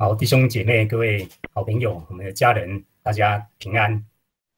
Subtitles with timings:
[0.00, 4.06] 好，弟兄姐妹、各位好朋友、我们的家人，大家平安。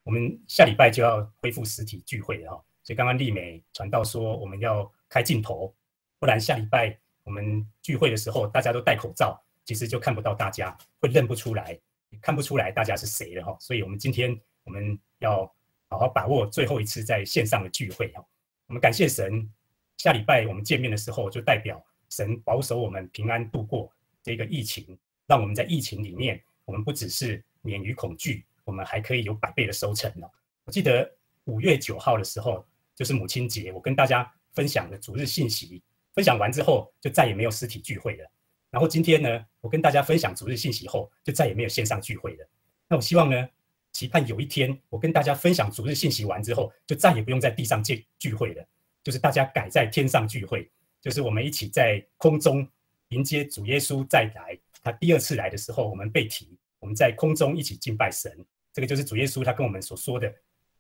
[0.03, 5.75] 我们下礼拜就要恢复实体聚会了哈，所以刚刚丽美传道说我们要开镜头，
[6.19, 11.81] 不然下礼拜我们聚会的时候大家都戴口罩，其实就看不到大家，会认不出来，
[12.21, 13.57] 看不出来大家是谁了哈。
[13.59, 15.51] 所以我们今天我们要
[15.89, 18.23] 好好把握最后一次在线上的聚会哈。
[18.67, 19.51] 我们感谢神，
[19.97, 23.91] 下礼拜我们见面的时候，就代表神保守我们平安度过
[24.23, 24.99] 这个疫情。
[25.31, 30.29] 让我们在疫情里面，我们不只是免于恐惧，我们还可以有百倍的收成了。
[30.65, 31.09] 我记得
[31.45, 32.67] 五月九号的时候，
[32.97, 35.81] 就是母亲节，我跟大家分享了主日信息，
[36.15, 38.29] 分享完之后就再也没有实体聚会了。
[38.73, 42.45] 然后今天呢，我跟大家分享主日信息后，就再也没有线上聚会了。
[42.89, 43.49] 那我希望呢，
[43.93, 48.67] 期盼有一天我跟大家分享主日信息完之后，就再也不用在地上聚聚会了，
[49.05, 50.69] 就是大家改在天上聚会，
[51.01, 52.67] 就是我们一起在空中
[53.11, 54.59] 迎接主耶稣再来。
[54.83, 58.33] 他第二次来的时候，我们被提，我们在空中一起敬拜神。
[58.73, 60.33] 这个就是主耶稣他跟我们所说的。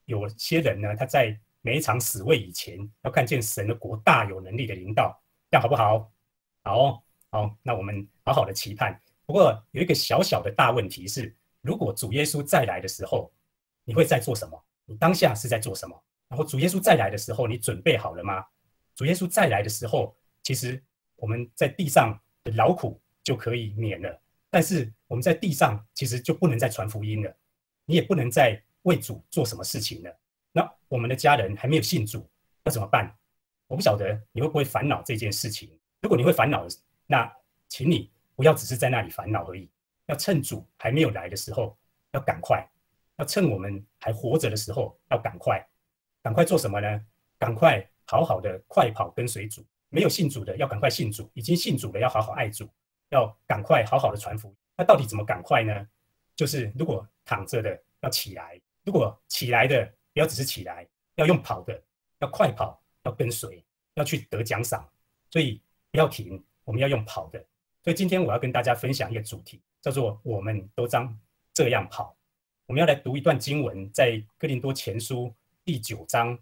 [0.06, 6.10] 有些人呢，他在每一场死位以前，要看见神的国大有能力的领导，这样好不好？
[6.62, 9.00] 好，好，那我们好好的期盼。
[9.26, 13.32] 不过有一个小小的大问题是，如果主耶稣再来的时候，
[13.84, 14.64] 你会在做什么？
[14.84, 16.02] 你当下是在做什么？
[16.28, 18.44] 然后主耶稣再来的时候，你准备好了吗？
[18.94, 20.82] 主耶稣再来的时候，其实
[21.16, 23.00] 我们在地上的劳苦。
[23.22, 27.36] 就可以免了，但是我们在地上其实就不能再传福音了，
[27.84, 30.18] 你也不能再为主做什么事情了。
[30.52, 32.28] 那我们的家人还没有信主，
[32.64, 33.14] 那怎么办？
[33.66, 35.70] 我不晓得你会不会烦恼这件事情。
[36.00, 36.66] 如果你会烦恼，
[37.06, 37.30] 那
[37.68, 39.70] 请你不要只是在那里烦恼而已，
[40.06, 41.78] 要趁主还没有来的时候，
[42.12, 42.68] 要赶快，
[43.16, 45.64] 要趁我们还活着的时候，要赶快，
[46.22, 47.06] 赶快做什么呢？
[47.38, 49.64] 赶快好好的快跑跟随主。
[49.88, 52.68] 没有信主的要赶快信主，已经信主的要好好爱主。
[53.10, 55.86] 要赶快好好的传福音，那到底怎么赶快呢？
[56.34, 61.80] 就是如果躺着的要起来，如果起来的不要只是起来，要用跑的，
[62.20, 63.62] 要快跑，要跟随，
[63.94, 64.88] 要去得奖赏，
[65.28, 67.44] 所以不要停，我们要用跑的。
[67.82, 71.14] 所以今天我要跟大家分享一个主题，叫做我们都将
[71.52, 72.16] 这样跑。
[72.66, 75.34] 我们要来读一段经文，在哥林多前书
[75.64, 76.38] 第九章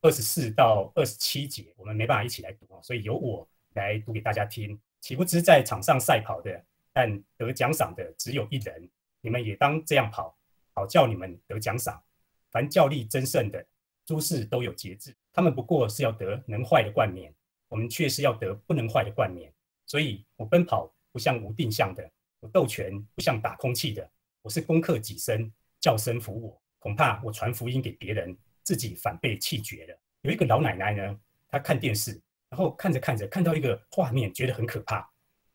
[0.00, 4.78] 二十四到二十七节，我们没办法一起来读，所以由我来读给大家听。
[5.04, 8.88] 岂不知在场上赛跑的，但得奖赏的只有一人。
[9.20, 10.34] 你们也当这样跑，
[10.72, 12.02] 好叫你们得奖赏。
[12.50, 13.62] 凡教力争胜的，
[14.06, 15.14] 诸事都有节制。
[15.30, 17.30] 他们不过是要得能坏的冠冕，
[17.68, 19.52] 我们却是要得不能坏的冠冕。
[19.84, 22.10] 所以我奔跑不像无定向的，
[22.40, 24.10] 我斗拳不像打空气的。
[24.40, 26.62] 我是攻克己身，叫声服我。
[26.78, 29.98] 恐怕我传福音给别人，自己反被气绝了。
[30.22, 32.18] 有一个老奶奶呢，她看电视。
[32.54, 35.04] 然后看着看着，看到一个画面，觉得很可怕。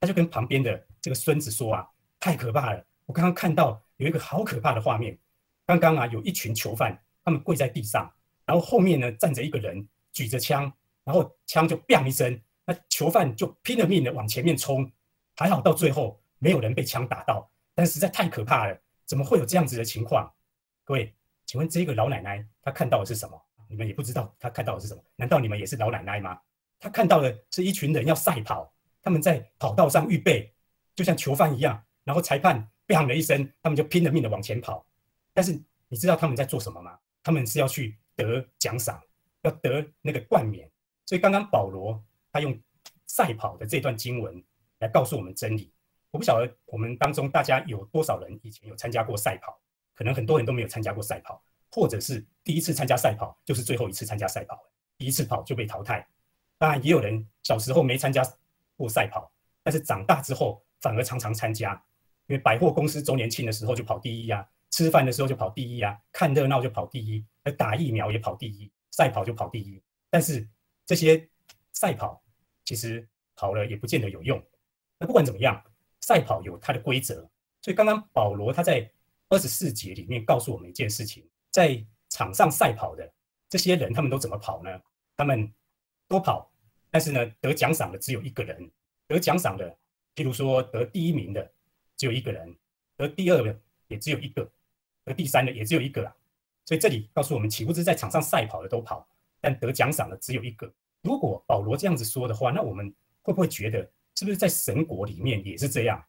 [0.01, 1.87] 他就跟旁边的这个孙子说：“啊，
[2.19, 2.85] 太可怕了！
[3.05, 5.17] 我刚刚看到有一个好可怕的画面。
[5.65, 8.13] 刚刚啊，有一群囚犯，他们跪在地上，
[8.45, 10.69] 然后后面呢站着一个人，举着枪，
[11.05, 14.91] 然后枪就 ‘bang’ 一声，那囚犯就拼了命的往前面冲。
[15.37, 18.77] 还好到最后没有人被枪打到，但实在太可怕了。
[19.05, 20.29] 怎么会有这样子的情况？
[20.83, 21.15] 各位，
[21.45, 23.41] 请问这个老奶奶她看到的是什么？
[23.69, 25.01] 你们也不知道她看到的是什么？
[25.15, 26.37] 难道你们也是老奶奶吗？”
[26.79, 30.51] 他看到的是一群人要赛跑，他们在跑道上预备，
[30.95, 31.83] 就像囚犯一样。
[32.05, 34.83] 然后裁判“砰”的一声，他们就拼了命的往前跑。
[35.33, 36.97] 但是你知道他们在做什么吗？
[37.21, 38.99] 他们是要去得奖赏，
[39.41, 40.67] 要得那个冠冕。
[41.05, 42.01] 所以刚刚保罗
[42.31, 42.57] 他用
[43.05, 44.43] 赛跑的这段经文
[44.79, 45.71] 来告诉我们真理。
[46.11, 49.59] 我不晓得我们当中大家有多少人以前有参加过赛跑，
[49.93, 54.59] 可能很多人都没有参加过赛跑，或者是第一次参加赛跑就是最后一次参加赛跑，
[54.97, 56.07] 第一次跑就被淘汰。
[56.59, 58.21] 当然，也有人小时候没参加
[58.75, 59.31] 过赛跑，
[59.63, 61.73] 但是长大之后反而常常参加，
[62.27, 69.81] 因为百货公司周年庆的时候就跑第一呀，吃饭的时候就跑第一呀，看热闹就跑第一，而打疫苗也跑第一，赛跑就跑第一。
[70.09, 70.47] 但是
[70.85, 71.27] 这些
[71.71, 72.21] 赛跑
[72.65, 74.39] 其实跑了也不见得有用。
[74.97, 75.63] 那不管怎么样，
[76.01, 77.27] 赛跑有它的规则。
[77.61, 78.89] 所以刚刚保罗他在
[79.29, 83.09] 二十四节里面告诉我们一件事情：在场上赛跑的
[83.47, 84.69] 这些人，他们都怎么跑呢？
[85.15, 85.53] 他们
[86.07, 86.48] 多跑，
[86.91, 88.69] 但是呢，得奖赏的只有一个人。
[89.07, 89.75] 得奖赏的，
[90.15, 91.51] 譬如说得第一名的
[91.97, 92.55] 只有一个人，
[92.95, 94.47] 得第二的也只有一个，
[95.03, 96.15] 得第三的也只有一个啊。
[96.63, 99.07] 所以这里告诉我们，岂不是在场上赛跑的都跑，
[99.41, 100.71] 但得奖赏的只有一个？
[101.01, 102.93] 如果保罗这样子说的话，那我们
[103.23, 103.79] 会不会觉得，
[104.13, 106.05] 是不是在神国里面也是这样？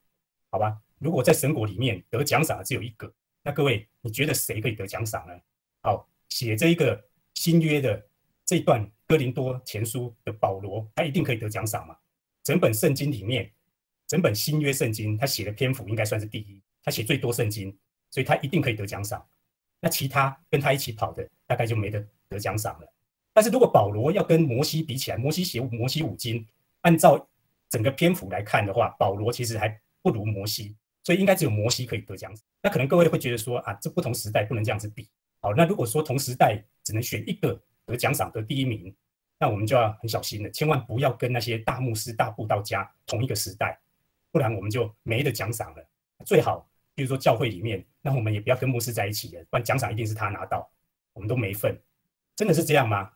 [0.50, 3.10] 好吧，如果在神国里面得奖赏的只有一个，
[3.42, 5.32] 那各位你觉得谁可以得奖赏呢？
[5.80, 8.06] 好，写这一个新约的
[8.44, 8.86] 这一段。
[9.10, 11.96] 哥林多前书的保罗，他一定可以得奖赏嘛？
[12.44, 13.50] 整本圣经里面，
[14.06, 17.76] 整本新约圣经他写的篇幅应该算是第一，他写最多圣经，
[18.12, 19.26] 所以他一定可以得奖赏。
[19.80, 22.86] 那其他跟他一起跑的，大概就没得得奖赏了。
[23.32, 26.46] 但是如果保罗要跟摩西比起来，摩西写摩西五经，
[26.82, 27.28] 按照
[27.68, 32.44] 整个篇幅来看的话，保罗其实还不如摩西，所以应该只有摩西可以得奖赏。
[32.62, 35.08] 那可能各位会觉得说啊，这不同时代不能这样子比。
[35.40, 37.60] 好，那如果说同时代只能选一个
[37.90, 38.94] 得奖赏得第一名，
[39.38, 43.78] 那我们就要很小心了，千万不要跟那些大牧师、大布道家同一个时代，
[44.30, 45.86] 不然我们就没得奖赏了。
[46.24, 50.70] 最好，比如说教会里面，那我们也不要跟牧师在一起了，不然奖赏一定是他拿到，
[51.12, 51.78] 我们都没份。
[52.36, 53.10] 真的是这样吗？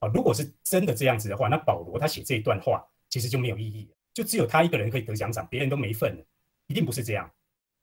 [0.00, 6.24] 啊，如果是真的这样子的话，那保罗他写这一段话其实就没有意义了，就只有他一个人可以得奖赏，别人都没份，
[6.66, 7.30] 一定不是这样。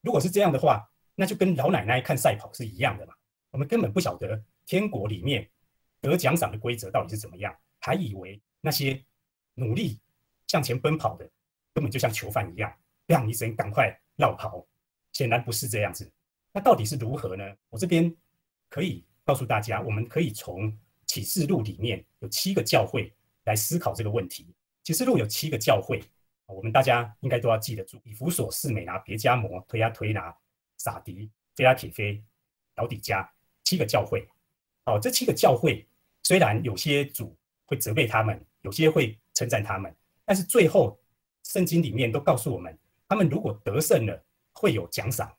[0.02, 3.14] 如果是这样的话，那就跟老奶奶看赛跑是一样的嘛。
[3.50, 5.48] 我们根本不晓得天国里面
[6.02, 9.02] 得奖赏的规则到底是怎么样，还以为那些
[9.54, 9.98] 努力
[10.48, 11.24] 向前奔跑的
[11.72, 12.70] 根本就像囚犯一样，
[13.06, 14.66] 让一声赶快绕跑。
[15.12, 16.10] 显然不是这样子。
[16.52, 17.44] 那到底是如何呢？
[17.68, 18.14] 我这边
[18.68, 20.74] 可以告诉大家，我们可以从
[21.06, 23.12] 启示录里面有七个教会
[23.44, 24.54] 来思考这个问题。
[24.82, 26.02] 启示录有七个教会，
[26.46, 30.34] 我们大家应该都要记得住：以弗所、士美拿、别加摩、推亚推拿、
[30.78, 32.22] 撒迪、菲拉铁菲、
[32.76, 33.30] 老底加。
[33.64, 34.28] 七个教会，
[34.84, 35.86] 哦，这七个教会
[36.22, 40.98] 虽然有些主会责备他们，有些会称赞他们，但是最后
[41.44, 42.76] 圣经里面都告诉我们，
[43.08, 45.34] 他们如果得胜了会有奖赏。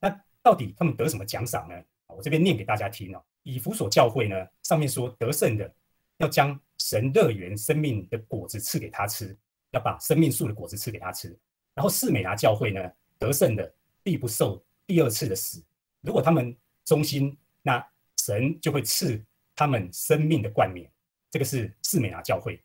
[0.00, 0.08] 那
[0.42, 1.74] 到底他们得什么奖赏呢？
[2.06, 3.22] 我这边念给大家听哦。
[3.42, 5.72] 以弗所教会呢，上面说得胜的
[6.18, 9.36] 要将神乐园生命的果子赐给他吃，
[9.70, 11.28] 要把生命树的果子赐给他吃。
[11.74, 13.72] 然后士美拿教会呢，得胜的
[14.02, 15.62] 必不受第二次的死。
[16.00, 17.36] 如果他们忠心。
[17.66, 17.82] 那
[18.18, 19.24] 神就会赐
[19.54, 20.90] 他们生命的冠冕，
[21.30, 22.62] 这个是士美拿教会。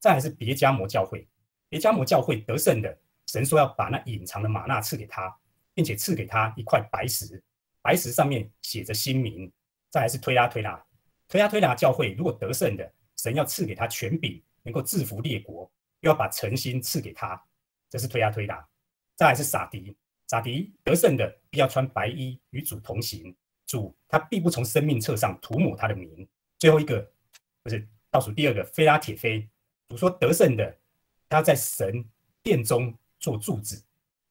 [0.00, 1.26] 再还是别加摩教会，
[1.68, 5.32] 别加摩教会得胜的，神说要把那隐藏的玛纳赐给他，
[5.74, 7.40] 并且赐给他一块白石，
[7.80, 9.50] 白石上面写着新名。
[9.90, 10.82] 再还是推拉推拉，
[11.28, 17.40] 推拉推拉教会如果得胜的，神要赐给他权柄，能够制服列国，又要把诚心赐给他，
[17.90, 18.66] 这是推拉推拉。
[19.14, 19.94] 再还是撒迪，
[20.26, 23.36] 撒迪得胜的必要穿白衣与主同行。
[23.72, 26.28] 主他必不从生命册上涂抹他的名。
[26.58, 27.10] 最后一个
[27.62, 29.48] 不是倒数第二个，菲拉铁菲。
[29.88, 30.76] 主说得胜的，
[31.26, 32.04] 他在神
[32.42, 33.82] 殿中做柱子，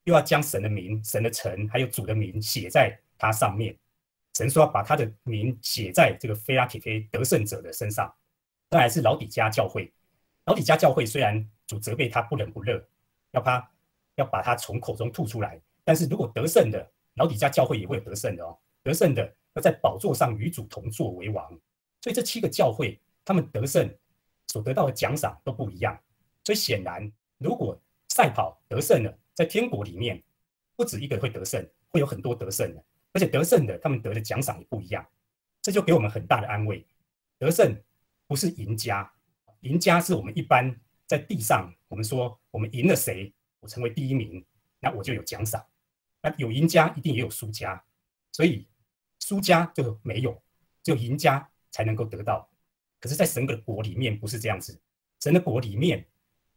[0.03, 3.75] 又要将神的名、神的城还有主的名写在他上面。
[4.35, 8.13] 神说要把他的名写在这个菲拉铁菲得胜者的身上。
[8.69, 9.91] 当然是老底家教会。
[10.45, 12.87] 老底家教会虽然主责备他不冷不热，
[13.31, 13.71] 要他
[14.17, 18.55] 要把他从口中吐出来，但是如果得胜的老底家教会也会有得胜的哦。
[18.83, 21.49] 得胜的要在宝座上与主同坐为王，
[22.01, 23.93] 所以这七个教会他们得胜
[24.47, 25.99] 所得到的奖赏都不一样。
[26.43, 27.79] 所以显然，如果
[28.09, 30.21] 赛跑得胜了，在天国里面
[30.75, 32.83] 不止一个会得胜，会有很多得胜的，
[33.13, 35.05] 而且得胜的他们得的奖赏也不一样。
[35.61, 36.83] 这就给我们很大的安慰。
[37.37, 37.79] 得胜
[38.25, 39.13] 不是赢家，
[39.59, 40.75] 赢家是我们一般
[41.05, 44.43] 在地上，我们说我们赢了谁，我成为第一名，
[44.79, 45.63] 那我就有奖赏。
[46.23, 47.83] 那有赢家，一定也有输家，
[48.31, 48.67] 所以。
[49.21, 50.41] 输家就没有，
[50.83, 52.49] 只有赢家才能够得到。
[52.99, 54.79] 可是，在神的国里面不是这样子。
[55.21, 56.05] 神的国里面，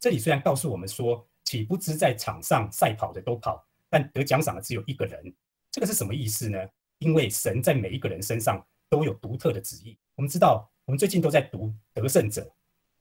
[0.00, 5.34] 这里虽然告诉我们说，岂不知在场上赛跑的都跑，但得奖赏的只有一个人。
[5.70, 6.58] 这个是什么意思呢？
[6.98, 9.96] 因为神在每一个人身上都有独特的旨意。
[10.14, 12.50] 我们知道，我们最近都在读得胜者。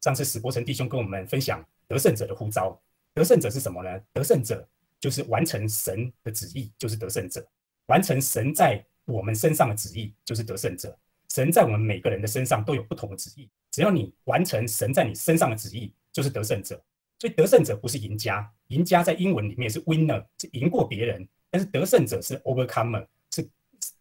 [0.01, 2.81] 上次史伯成弟兄跟我们分享得胜者的呼召。
[3.13, 4.01] 得胜者是什么呢？
[4.13, 4.67] 得胜者
[4.99, 7.45] 就是完成神的旨意，就是得胜者，
[7.88, 8.85] 完成神在。
[9.05, 10.98] 我们身上的旨意就是得胜者。
[11.29, 16.81] 神在我们每个人的身上都有不同的旨意，只要你完成神在你身上的旨意，就是得胜者。
[17.19, 21.27] 所以得胜者不是赢家，赢家在英文里面是 winner，是赢过别人。
[21.50, 23.50] 但是得胜者是 overcomer，是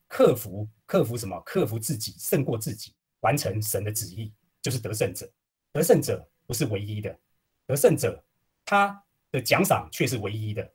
[0.09, 1.41] 克服克服什么？
[1.41, 5.31] 克服自己，胜过自己，完成神的旨意，就是得胜者。
[5.73, 7.19] 得胜者不是唯一的，
[7.67, 8.23] 得胜者
[8.65, 10.71] 他的奖赏却是唯一的。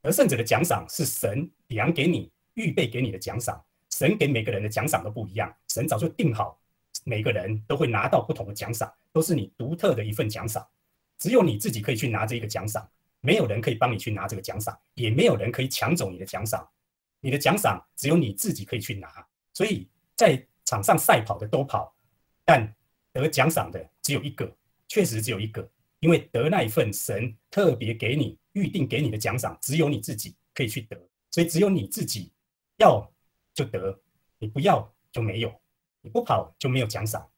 [0.00, 2.32] 得胜者的奖赏是神量给你。
[2.54, 3.64] 预备给你的奖赏，
[3.98, 5.52] 神给每个人的奖赏都不一样。
[5.66, 6.56] 神早就定好，
[7.02, 10.64] 每个人都会拿到不同的奖赏，都是你独特的一份奖赏。
[11.18, 12.88] 只有你自己可以去拿这一个奖赏，
[13.20, 16.64] 没有人可以帮你去拿这个奖赏，也没有人可以抢走你的奖赏。
[17.18, 19.26] 你的奖赏只有你自己可以去拿。
[19.52, 21.92] 所以在场上赛跑的都跑，
[22.44, 22.72] 但
[23.12, 24.48] 得奖赏的只有一个，
[24.86, 30.96] 确实只有一个，因为得那一份神特别给你预定给你的奖赏，只有你自己可以去得，
[31.32, 32.30] 所以只有你自己。
[32.80, 33.12] 要
[33.58, 34.00] 就得，
[34.38, 35.52] 你不要就没有，
[36.00, 37.28] 你不跑就没有奖赏。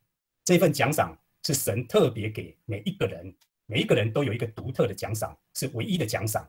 [0.44, 3.34] 这份奖赏是神特别给每一个人，
[3.64, 6.46] 每一个人都有一个独特的奖赏，是唯一的奖赏。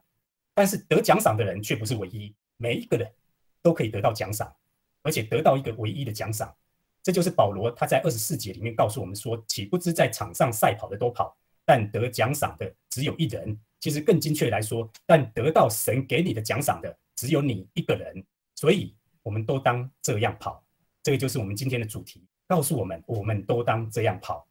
[0.54, 3.10] 但是得奖赏的人却不是唯一，每一个人
[3.62, 4.54] 都可以得到奖赏，
[5.04, 6.54] 而且得到一个唯一的奖赏。
[7.02, 13.58] 这就是保罗他在二十四节里面告诉我们说：岂不知在场上赛跑的都跑，但得奖赏的只有一人。
[13.80, 18.22] 其实更精确来说，但得到神给你的奖赏的只有你一个人。
[18.54, 20.64] 所以，我们都当这样跑。
[21.04, 24.48] 这个就是我们今天的主题，告诉我们，我们都当这样跑。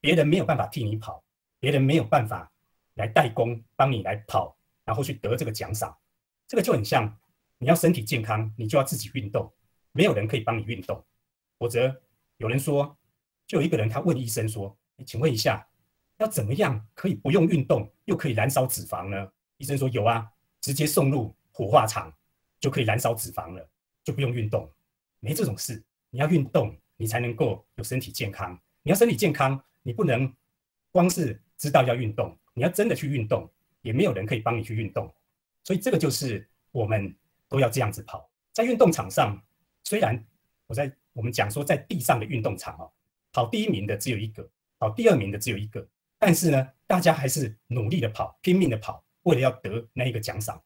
[0.00, 1.24] 别人没有办法替你跑，
[1.58, 2.52] 别人没有办法
[2.94, 5.96] 来代工帮你来跑，然后去得这个奖赏。
[6.46, 7.18] 这个就很像
[7.56, 9.50] 你要身体健康，你就要自己运动，
[9.92, 11.02] 没有人可以帮你运动。
[11.58, 11.94] 否则，
[12.36, 12.94] 有人说，
[13.46, 14.76] 就有一个人他问医生说
[15.06, 15.66] ：“请问一下，
[16.18, 22.12] 要怎么样可以不用运动又可以燃烧脂肪呢？”医生说：“有啊，直接送入火化场
[22.60, 23.66] 就可以燃烧脂肪了，
[24.04, 24.70] 就不用运动。
[25.18, 28.56] 没这种事，你要运动，你才能够有身体健康。
[28.82, 30.32] 你要身体健康，你不能
[30.92, 33.50] 光是知道要运动，你要真的去运动，
[33.82, 35.12] 也没有人可以帮你去运动。
[35.64, 37.12] 所以这个就是我们
[37.48, 39.42] 都要这样子跑，在运动场上，
[39.82, 40.24] 虽然
[40.66, 40.94] 我在。
[41.16, 42.90] 我们讲说，在地上的运动场哦，
[43.32, 45.86] 跑第一名的只有一个，跑第二名的只有一个，
[46.18, 50.60] 但是呢，大家还是努力的跑，拼命的跑，为了要得那一个奖赏。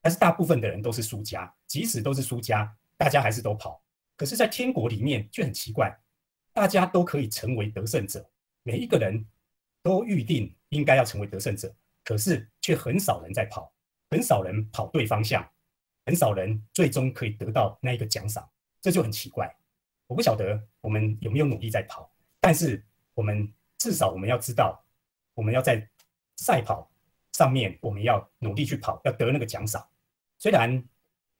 [0.00, 3.82] 但是大部分的人都是输家，即使都是输家，大家还是都跑。
[4.14, 5.98] 可是，在天国里面却很奇怪，
[6.52, 8.22] 大家都可以成为得胜者，
[8.62, 9.26] 每一个人
[9.82, 13.72] 都预定应该要成为得胜者，可是却很少人在跑，
[14.10, 15.42] 很少人跑对方向，
[16.04, 18.46] 很少人最终可以得到那一个奖赏，
[18.82, 19.50] 这就很奇怪。
[20.06, 24.84] 我不晓得我们有没有努力在跑，但是我们至少我们要知道，
[25.32, 25.88] 我们要在
[26.36, 26.92] 赛跑
[27.32, 29.88] 上面，我们要努力去跑，要得那个奖赏。
[30.36, 30.84] 虽然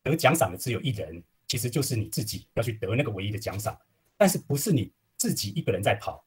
[0.03, 3.77] 得奖赏的只有一人，其实就是你自己要去得那个唯一的奖赏，
[4.17, 6.25] 但是不是你自己一个人在跑，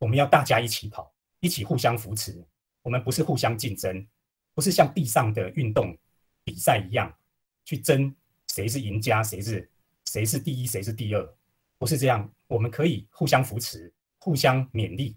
[0.00, 2.44] 我们要大家一起跑，一起互相扶持。
[2.82, 4.04] 我们不是互相竞争，
[4.52, 5.96] 不是像地上的运动
[6.42, 7.16] 比赛一样
[7.64, 8.12] 去争
[8.48, 9.70] 谁是赢家，谁是
[10.06, 11.34] 谁是第一，谁是第二。
[11.78, 15.16] 不是这样，我们可以互相扶持，互相勉励。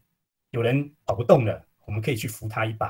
[0.51, 2.89] 有人跑不动了，我们可以去扶他一把；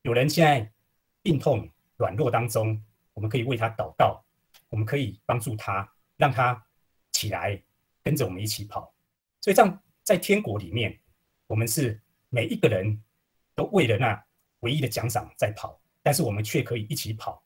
[0.00, 0.72] 有人现在
[1.20, 4.24] 病痛软弱当中，我们可以为他祷告，
[4.70, 5.86] 我们可以帮助他，
[6.18, 6.62] 让他
[7.10, 7.58] 起来，
[8.02, 8.92] 跟着我们一起跑。
[9.40, 11.00] 所以，这样在天国里面，
[11.46, 11.98] 我们是
[12.28, 13.02] 每一个人
[13.54, 14.22] 都为了那
[14.60, 17.42] 唯一的奖赏在跑，但是我们却可以一起跑。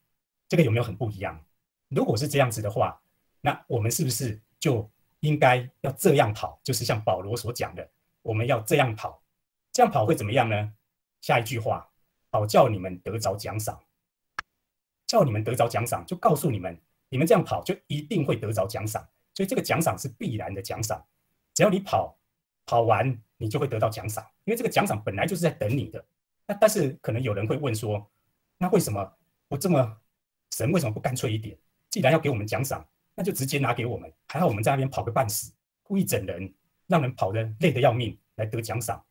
[0.49, 1.41] 这个有没有很不一样？
[1.87, 3.01] 如果是这样子的话，
[3.39, 4.89] 那我们是不是就？
[5.23, 7.89] 应该要这样跑，就是像保罗所讲的，
[8.23, 9.23] 我们要这样跑，
[9.71, 10.73] 这样跑会怎么样呢？
[11.21, 11.89] 下一句话，
[12.29, 13.81] 好叫你们得着奖赏，
[15.07, 16.77] 叫你们得着奖赏，就告诉你们，
[17.13, 21.05] 你们这样跑就一定会得着奖赏，所以这个奖赏是必然的奖赏，
[21.53, 22.17] 只要你跑，
[22.65, 26.03] 跑完你就会得到奖赏，因为这个奖赏本来就是在等你的。
[26.47, 28.09] 那但是可能有人会问说，
[28.57, 29.13] 那为什么
[29.47, 29.95] 我这么
[30.55, 31.55] 神为什么不干脆一点？
[31.91, 32.83] 既然要给我们奖赏？
[33.13, 35.53] 那就直接拿给我们，还好我们在那边跑个半死，
[35.83, 36.51] 故意整人，
[36.87, 39.05] 让人跑得累得要命来得奖赏。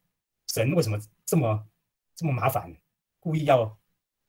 [0.49, 1.69] 神为什么这么
[2.17, 2.77] 这么麻烦？
[3.21, 3.79] 故意要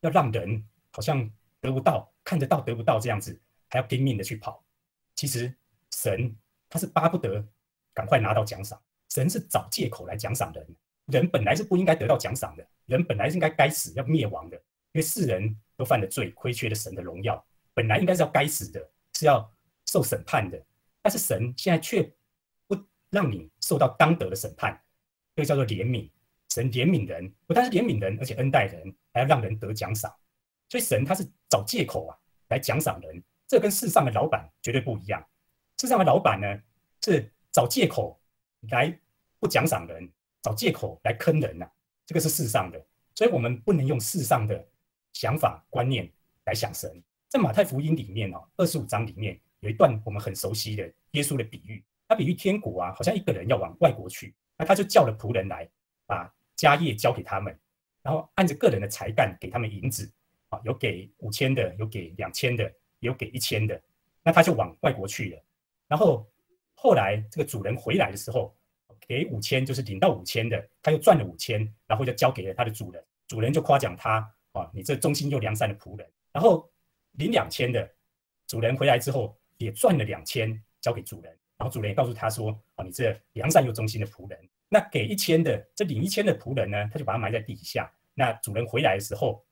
[0.01, 1.27] 要让人好像
[1.59, 3.41] 得不到，看得到得不到这样子，
[3.73, 4.63] 还要拼命的去跑。
[5.15, 5.53] 其实
[5.91, 6.33] 神
[6.69, 7.43] 他是巴不得
[7.93, 10.65] 赶快拿到奖赏，神是找借口来奖赏人。
[11.07, 19.51] 人本来是不应该得到奖赏的，人本来是应该该死要灭亡的，因为世人都犯了罪，亏缺了神的荣耀，本来应该是要该死的，是要。
[19.85, 20.59] 受审判的，
[21.03, 22.01] 但是神现在却
[22.67, 24.81] 不让你受到当得的审判，
[25.35, 26.09] 这个叫做怜悯。
[26.49, 30.11] 神怜悯人，不但是怜悯人，而且恩待人，还要让人得奖赏。
[30.69, 33.21] 所以神他是找借口啊来奖赏人，
[33.53, 35.23] 这跟世上的老板绝对不一样。
[35.79, 36.59] 世上的老板呢
[37.03, 38.19] 是找借口
[38.71, 38.99] 来
[39.39, 41.69] 不奖赏人，找借口来坑人呐，
[42.03, 42.83] 这个是世上的。
[43.13, 44.67] 所以我们不能用世上的
[45.11, 46.11] 想法观念
[46.45, 46.91] 来想神。
[47.29, 49.39] 在马太福音里面哦，二十五章里面。
[49.59, 55.69] 有一段我们很熟悉的耶稣的比喻，他比喻天国啊，好像一个人要往外国去，那他就叫了仆人来，
[56.07, 57.55] 把家业交给他们，
[58.01, 60.11] 然后按着个人的才干给他们银子，
[60.49, 63.79] 啊，有给五千的，有给两千的，有给一千的，
[64.23, 65.43] 那他就往外国去了。
[65.87, 66.27] 然后
[66.73, 68.55] 后来这个主人回来的时候，
[69.07, 76.09] 给五千，就是领到五千的，他又赚了五千，然后就交给了他的主人，主人就夸奖他，啊，你这忠心又良善的仆人。
[76.31, 76.69] 然后
[77.13, 77.87] 领两千的
[78.47, 79.37] 主人回来之后。
[79.57, 87.89] 也赚了两千，交给主人，然后主人也告诉他说：“哦，你这良善又忠心的仆人。”那给一千的，这领一千的仆人呢，他就把他埋在地下。
[88.13, 89.45] 那主人回来的时候，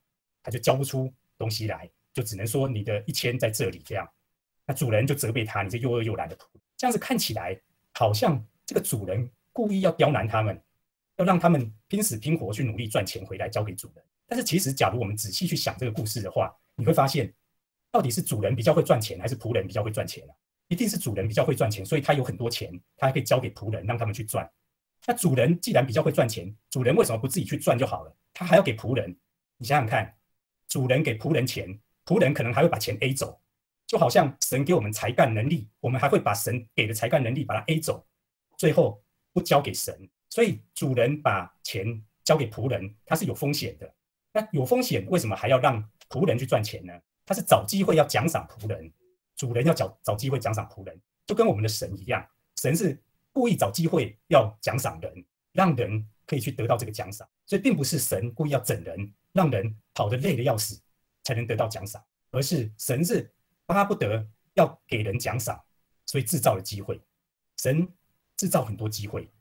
[0.43, 4.07] 他就交不出东西来，就只能说你的一千在这里这样。
[4.65, 6.43] 那主人就责备他：“你这又饿又懒的仆。”
[6.77, 7.59] 这样子看起来
[7.93, 10.61] 好像这个主人故意要刁难他们，
[11.17, 14.03] 要让他们拼死拼活去努力赚钱回来交给主人。
[14.27, 17.33] 但是其实，假如我们仔细去想这个故事的话，你会发现，
[17.91, 20.33] 到底是主人比较会赚钱，还是仆人比较会赚钱呢？
[20.69, 24.49] 一定是主人比较会赚钱，所以他有很多钱，他还可以交给仆人，让他们去赚。
[25.05, 28.15] 那主人既然比较会赚钱，主人为什么不自己去赚就好了？
[28.33, 29.13] 他还要给仆人？
[29.57, 30.15] 你想想看，
[30.69, 31.77] 主人给仆人钱，
[32.11, 33.39] 仆人可能还会把钱 A 走，
[33.87, 38.05] 就好像神给我们才干能力，我们还会把神给的才干能力把它 A 走，
[38.57, 39.01] 最后
[39.31, 40.09] 不交给神。
[40.29, 43.89] 所以主人把钱交给仆人，他是有风险的。
[44.33, 46.91] 那有风险，为什么还要让仆人去赚钱呢？
[47.25, 48.91] 他是找机会要奖赏仆人，
[49.37, 52.27] 主人要找找机会奖赏仆人，就跟我们的神一样，
[52.57, 53.01] 神是
[53.31, 57.25] 故意找机会要奖赏人，让人可以去得到这个奖赏。
[57.45, 60.77] 所以并不是神故意要整人，让人跑得累得要死
[61.23, 63.31] 才能得到奖赏，而是神是
[63.65, 65.63] 巴不得要给人奖赏，
[66.05, 67.01] 所以制造了机会。
[67.57, 67.87] 神
[68.37, 69.31] 制造很多机会，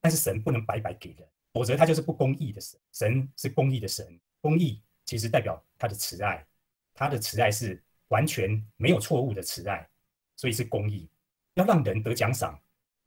[0.00, 2.80] 但是神不能白白给人，否则他就是不公义的神。
[2.92, 4.20] 神是公义的神。
[4.40, 6.44] 公义其实代表他的慈爱，
[6.94, 9.88] 他的慈爱是完全没有错误的慈爱，
[10.36, 11.08] 所以是公义。
[11.54, 12.60] 要让人得奖赏，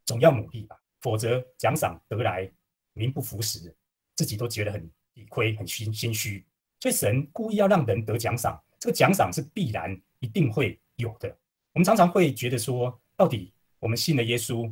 [0.05, 2.49] 总要努力吧，否则奖赏得来
[2.93, 3.75] 名不符实，
[4.15, 6.45] 自己都觉得很理亏、很心心虚。
[6.81, 11.29] 所以神故意要让人得奖赏，这个奖赏是必然一定会有的。
[11.73, 14.69] 我们常常会觉得说，到底我们信了耶稣，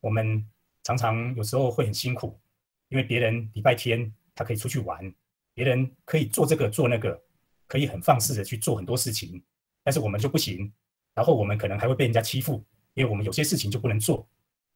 [0.00, 0.42] 我们
[0.84, 2.40] 常常有时候会很辛苦，
[2.88, 5.12] 因为别人礼拜天他可以出去玩。
[5.52, 7.20] 别人可以做这个做那个，
[7.66, 9.42] 可以很放肆的去做很多事情，
[9.82, 10.72] 但是我们就不行。
[11.14, 14.24] 然后我们可能还会被人家欺负，因为我们有些事情就不能做，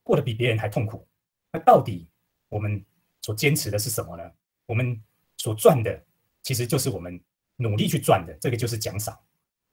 [0.02, 1.06] 过得比别人还痛苦。
[1.52, 2.08] 那到底
[2.48, 2.84] 我们
[3.20, 4.28] 所坚持的是什么呢？
[4.66, 5.00] 我们
[5.36, 6.04] 所赚的
[6.42, 7.20] 其实就是我们
[7.56, 9.18] 努力去赚的，这个就是奖赏。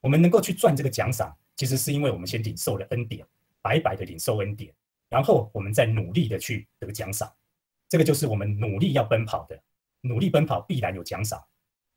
[0.01, 3.25] 我们能够去赚这个奖赏，其实是因为我们先领受了恩典，
[3.61, 4.73] 白白的领受恩典，
[5.09, 7.31] 然后我们再努力的去得奖赏。
[7.89, 9.61] 这个就是我们努力要奔跑的。
[10.01, 11.43] 努力奔跑必然有奖赏。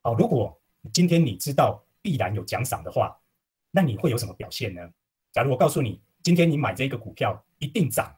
[0.02, 0.60] 好，如果
[0.92, 3.16] 今天你知道必然有奖赏的话，
[3.70, 4.90] 那你会有什么表现呢？
[5.30, 8.12] 假如我告诉你，今天你买这个股票一定涨，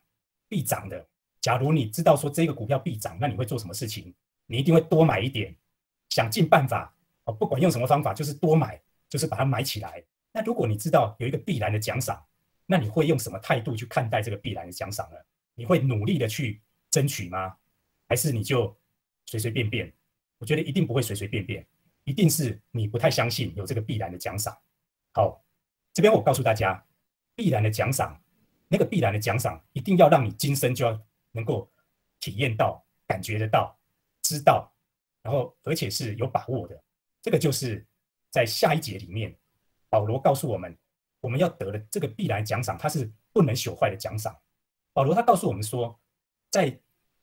[0.49, 1.07] 必涨的。
[1.43, 4.15] 假如你知道说这个股票必涨，那你会做什么事情？
[4.47, 5.55] 你一定会多买一点，
[6.15, 10.01] 想尽办法哦，不管用什么方法，就是多买，就是把它买起来。
[10.31, 12.25] 那如果你知道有一个必然的奖赏，
[12.67, 15.17] 那你会用什么态度去看待这个必然的奖赏呢？
[15.57, 17.57] 你会努力的去争取吗？
[18.09, 18.73] 还是你就？
[19.27, 19.91] 随随便便，
[20.37, 21.67] 我觉得一定不会随随便便，
[22.05, 24.55] 一定是你不太相信有这个必然的奖赏。
[25.15, 25.43] 好，
[25.95, 26.87] 这边我告诉大家，
[27.35, 28.23] 必然的奖赏，
[28.69, 31.01] 那个必然的奖赏一定要让你今生就要
[31.33, 31.73] 能够
[32.21, 33.75] 体验到、感觉得到、
[34.21, 34.71] 知道，
[35.25, 36.81] 然后而且是有把握的。
[37.21, 37.85] 这个就是
[38.31, 39.35] 在下一节里面，
[39.89, 40.79] 保罗告诉我们，
[41.21, 44.39] 我们要得的这个必然奖赏，它是不能朽坏的奖赏。
[44.93, 45.99] 保罗他告诉我们说，
[46.51, 46.79] 在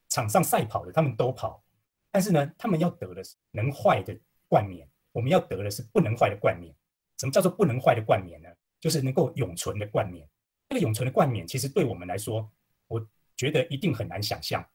[0.10, 1.64] 场上赛跑的，他们都跑。
[2.12, 4.14] 但是呢，他们要得的是能坏的
[4.50, 6.76] 冠冕，我们要得的是不能坏的冠冕。
[7.20, 8.50] 什么叫做不能坏的冠冕呢？
[8.80, 10.28] 就是能够永存的冠冕。
[10.68, 12.52] 这个永存的冠冕，其实对我们来说，
[12.88, 14.68] 我觉得一定很难想象。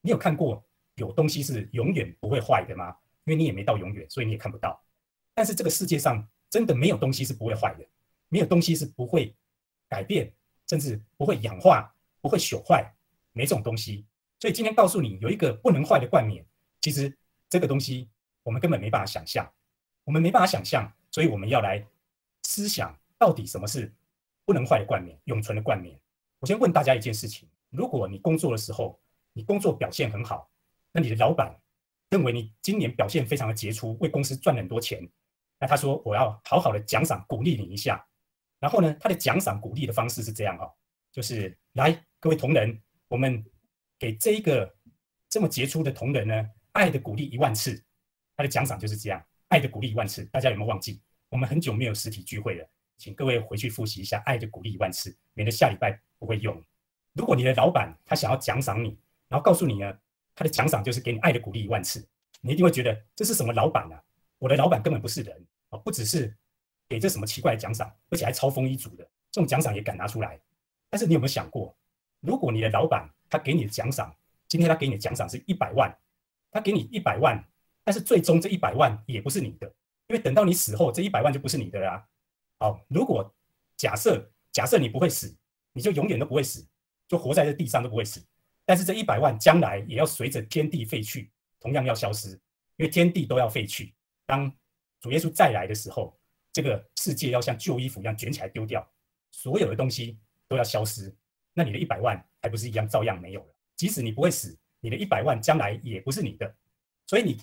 [0.00, 0.62] 你有看过
[0.96, 2.96] 有东西是永远不会坏的吗？
[3.24, 4.82] 因为你也没到永远，所以你也看不到。
[5.34, 7.86] 但是这个世界上真的没有东西是不会坏的，
[8.28, 9.34] 没有东西是不会
[9.88, 10.32] 改变，
[10.68, 12.92] 甚至不会氧化、不会朽坏，
[13.32, 14.04] 没这种东西。
[14.40, 16.44] 所以今天告诉你，有一个不能坏的冠冕。
[16.80, 17.16] 其实
[17.48, 18.10] 这个东西
[18.42, 19.48] 我们根本没办法想象，
[20.04, 21.86] 我们没办法想象，所以我们要来
[22.42, 23.94] 思想到底什么是
[24.44, 25.96] 不能坏的冠冕、永存的冠冕。
[26.40, 29.00] 我先问大家一件事情：如果你工作的时候，
[29.32, 30.50] 你工作表现很好，
[30.92, 31.58] 那你的老板
[32.10, 35.00] 认为你今年表现非常的杰出，为公司赚了很多钱，
[35.58, 38.06] 那他说我要好好的奖赏鼓励你一下。
[38.60, 40.70] 然后呢，他的奖赏鼓励的方式是这样哦，
[41.10, 43.44] 就是来各位同仁，我们
[43.98, 44.72] 给这一个
[45.28, 46.48] 这么杰出的同仁呢。
[46.72, 47.84] 爱的鼓励一万次，
[48.34, 49.22] 他的奖赏就是这样。
[49.48, 51.02] 爱的鼓励一万次，大家有没有忘记？
[51.28, 56.58] 我们很久没有实体聚会了，请各位回去复习一下“爱的鼓励一万次”，免得下礼拜不会用。
[57.12, 59.98] 如果你的老板他想要奖赏你，然后告诉你呢，
[60.34, 62.06] 他的奖赏就是给你爱的鼓励一万次，
[62.40, 64.02] 你一定会觉得这是什么老板啊？
[64.38, 65.78] 我的老板根本不是人啊！
[65.78, 66.34] 不只是
[66.88, 70.40] 给这什么奇怪的奖赏，而且还超丰一族的这种奖赏也敢拿出来。
[70.90, 71.76] 但是你有没有想过，
[72.20, 74.14] 如果你的老板他给你的奖赏，
[74.48, 75.96] 今天他给你的奖赏是一百万？
[76.50, 77.42] 他给你一百万，
[77.84, 79.66] 但是最终这一百万也不是你的，
[80.08, 82.06] 因为等到你死后，这一百万就不是你的啦。
[82.58, 83.34] 好，如果
[83.76, 85.34] 假设假设你不会死，
[85.72, 86.66] 你就永远都不会死，
[87.08, 88.22] 就活在这地上都不会死。
[88.64, 92.30] 但是这一百万将来也要随着天地废去，同样要消失，
[92.76, 93.94] 因为天地都要废去。
[94.26, 94.52] 当
[95.00, 96.18] 主耶稣再来的时候，
[96.52, 98.88] 这个世界要像旧衣服一样卷起来丢掉，
[99.30, 101.14] 所有的东西都要消失。
[101.52, 103.54] 那你的一百万还不是一样照样没有了？
[103.76, 104.56] 即使你不会死。
[104.84, 106.52] 你的一百万将来也不是你的，
[107.06, 107.40] 所以你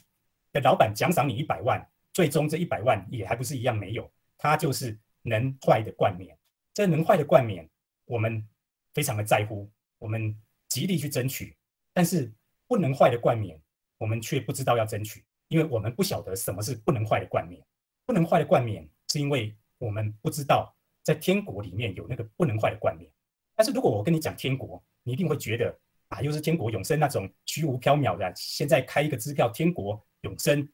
[0.52, 6.38] 的老板奖赏你一百万，最终这一百万也还不是一样没有，他就是能坏的冠冕。
[6.74, 7.66] 这能坏的冠冕，
[8.04, 8.46] 我们
[8.94, 10.38] 非常的在乎，我们
[10.70, 11.58] 极力去争取。
[11.94, 12.32] 但是
[12.68, 13.60] 不能坏的冠冕，
[13.98, 17.62] 我们却不知道要争取，因为我们不晓得什么是不能坏的冠冕。
[18.06, 23.12] 不能坏的冠冕，是因为我们不知道在天国里面有那个不能坏的冠冕。
[23.56, 25.78] 但是如果我跟你讲天国，你一定会觉得
[26.08, 28.32] 啊，又是天国永生那种虚无缥缈的。
[28.36, 30.68] 现在开一个支票，天国永生，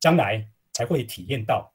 [0.00, 1.72] 将来才会体验到。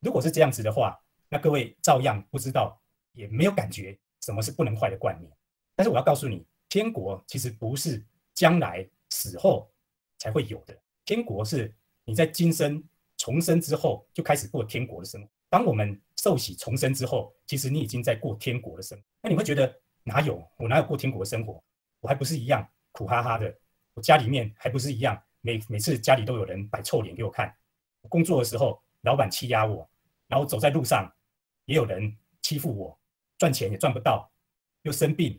[0.00, 2.78] 如果是这样子的话，那各位照样不知道，
[3.12, 5.30] 也没有感觉什么是不能坏的冠冕。
[5.76, 8.02] 但是我要告诉你，天国其实不是
[8.32, 9.70] 将来死后
[10.16, 11.70] 才会有的，天国是
[12.04, 12.82] 你在今生
[13.18, 15.28] 重生之后就开始过天国的生活。
[15.50, 19.04] 当我们受洗重生之后，其实你已经在过天国的生活。
[19.20, 19.78] 那你会觉得？
[20.02, 21.62] 哪有我哪有过天国的生活？
[22.00, 23.54] 我还不是一样苦哈哈的。
[23.92, 27.54] 我家里面还不是一样，每每次家里都有人摆臭脸给我看。
[28.08, 29.86] 工作的时候，老板欺压我，
[30.26, 31.12] 然后走在路上，
[31.66, 32.98] 也有人欺负我，
[33.36, 34.32] 赚钱也赚不到，
[34.82, 35.38] 又生病，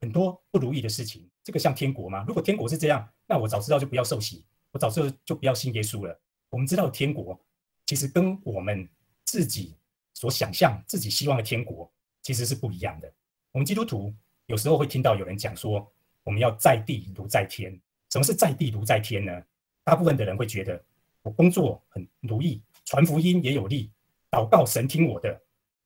[0.00, 1.28] 很多不如意的事情。
[1.42, 2.24] 这个像天国吗？
[2.26, 6.20] 如果天国是这样，那我早知道就不要受洗，我早知道就不要信耶稣了。
[6.50, 7.38] 我们知道天国
[7.86, 8.88] 其实跟我们
[9.24, 9.76] 自己
[10.14, 11.90] 所想象、自己希望的天国
[12.22, 13.12] 其实是不一样的。
[13.52, 14.12] 我们基督徒
[14.46, 15.90] 有时候会听到有人讲说，
[16.24, 17.78] 我们要在地如在天。
[18.10, 19.42] 什么是在地如在天呢？
[19.84, 20.82] 大部分的人会觉得，
[21.22, 23.90] 我工作很如意，传福音也有利，
[24.30, 25.40] 祷告神听我的，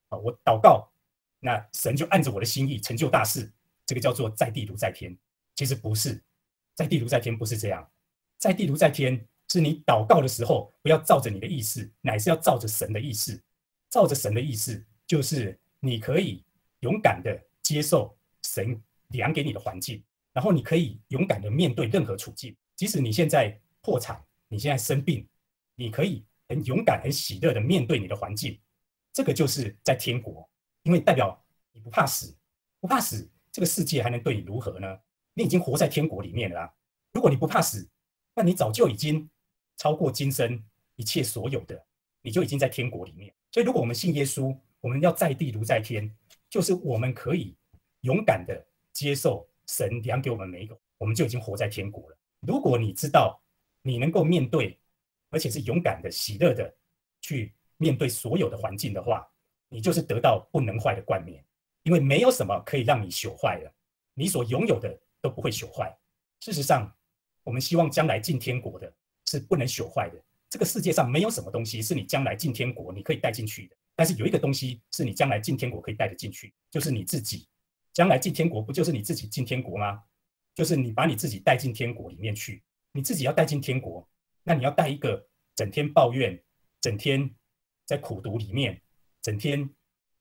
[0.08, 0.90] 啊，我祷告，
[1.38, 3.50] 那神就按着我的心意成就大事。
[3.90, 5.18] 这个叫做在地如在天。
[5.56, 6.22] 其实不是，
[6.76, 7.84] 在地如在天不是这样。
[8.38, 13.42] 在地如在天是你祷告的时候，不要照着你的意思，乃是要照着神的意思。
[13.90, 16.44] 照着神的意思，就是你可以
[16.82, 17.36] 勇敢的。
[17.62, 25.24] 接受神量给你的环境，然后你可以勇敢的面对任何处境，即使你现在破产，你现在生病，
[25.76, 28.58] 你可以很勇敢、很喜乐的面对你的环境。
[29.12, 30.50] 这个就是在天国，
[30.82, 32.36] 因为代表你不怕死，
[32.80, 34.98] 不怕死，这个世界还能对你如何呢？
[35.34, 36.72] 你已经活在天国里面了。
[37.12, 37.88] 如果你不怕死，
[38.34, 39.28] 那你早就已经
[39.76, 40.62] 超过今生
[40.96, 41.82] 一切所有的，
[42.22, 43.32] 你就已经在天国里面。
[43.52, 46.14] 所以，如果我们信耶稣，我们要在地如在天，
[46.48, 47.56] 就是我们可以。
[48.02, 52.16] 勇敢的接受神量给我们每一个，我们就已经活在天国了。
[52.40, 53.38] 如果你知道
[53.82, 54.78] 你能够面对，
[55.28, 56.74] 而且是勇敢的、喜乐的
[57.20, 59.30] 去面对所有的环境的话，
[59.68, 61.44] 你就是得到不能坏的冠冕。
[61.90, 63.74] 因为没有什么可以让你朽坏的，
[64.14, 65.92] 你所拥有的都不会朽坏。
[66.38, 66.96] 事实上，
[67.42, 68.94] 我们希望将来进天国的
[69.26, 70.22] 是不能朽坏的。
[70.48, 77.48] 这个世界上没有什么东西是你将来进天国你可以带进去的，但是有一个东西是你将来进天国可以带得进去，就是你自己。
[77.92, 80.00] 将来进天国不就是你自己进天国吗？
[80.54, 84.08] 就是你把你自己带进天国里面去，你自己要带进天国，
[84.44, 85.26] 那你要带一个
[85.56, 86.40] 整天抱怨、
[86.80, 87.28] 整天
[87.84, 88.80] 在苦读里面、
[89.20, 89.68] 整天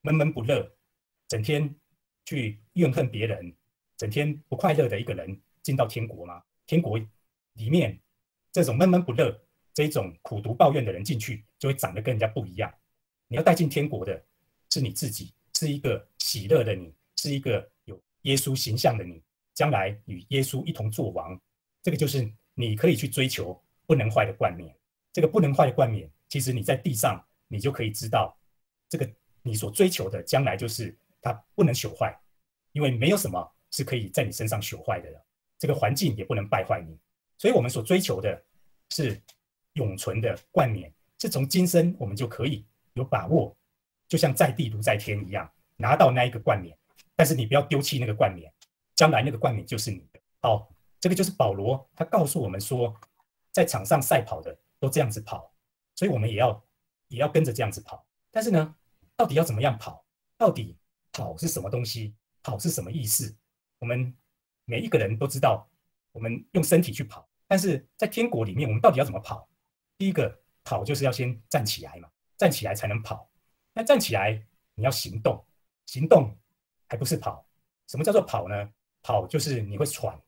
[0.00, 0.68] 闷闷不乐、
[1.30, 1.72] 整天
[2.26, 3.54] 去怨恨别人、
[3.96, 6.42] 整天不快乐的一个人进到天国吗？
[6.66, 6.98] 天国
[7.54, 7.98] 里面
[8.52, 9.40] 这种闷闷不乐、
[9.72, 12.70] 这种苦读抱怨的人进去，就会长得跟人家不一样。
[13.28, 14.20] 你要带进天国的
[14.70, 16.92] 是你自己，是一个喜乐的你。
[17.16, 21.38] 是一个有耶稣形象的你，将来与耶稣一同作王，
[21.82, 24.74] 这个就是你可以去追求不能坏的冠冕。
[25.12, 28.34] 这个不能坏的冠冕，其实你在地上，你就可以知道，
[28.88, 29.06] 这个
[29.42, 32.18] 你所追求的将来就是它不能朽坏，
[32.72, 35.24] 因为没有什么是可以在你身上朽坏的了。
[35.58, 36.98] 这个环境也不能败坏你，
[37.36, 38.42] 所以我们所追求的
[38.90, 39.20] 是
[39.74, 43.54] 永存的冠冕，是从今生我们就可以有把握，
[44.08, 46.76] 就像在地如在天一样，拿到那一个冠冕。
[47.14, 48.50] 但是你不要丢弃那个冠冕，
[48.96, 50.20] 将来那个冠冕就是你的。
[50.40, 52.98] 好，这个就是保罗他告诉我们说，
[53.52, 55.52] 在场上赛跑的都这样子跑，
[55.94, 56.64] 所以我们也要
[57.08, 58.06] 也要跟着这样子跑。
[58.30, 58.74] 但是呢，
[59.14, 60.02] 到底要怎么样跑？
[60.38, 60.78] 到底
[61.20, 62.14] 跑是什么东西？
[62.42, 63.36] 跑是什么意思？
[63.78, 64.16] 我们
[64.64, 65.68] 每一个人都知道，
[66.12, 69.46] 我们用身体去跑，但是在天国里面，我们到底要怎么跑？
[69.98, 73.30] 第一个跑就是要先站起来嘛，站起来才能跑。
[73.74, 74.42] 那站起来
[74.74, 75.44] 你要行动，
[75.84, 76.34] 行动。
[76.88, 77.46] 还不是跑？
[77.86, 78.68] 什么叫做跑呢？
[79.02, 80.18] 跑就是你会喘。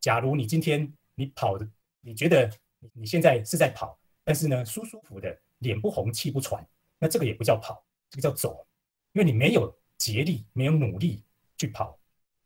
[0.00, 1.68] 假如你今天你跑的，
[2.00, 2.50] 你觉得
[2.94, 6.66] 你现在是在跑，但是呢舒舒服的，脸不红气不喘，
[6.98, 8.66] 那这个也不叫跑，这个叫走。
[9.12, 11.22] 因为你没有竭力，没有努力
[11.56, 11.98] 去跑。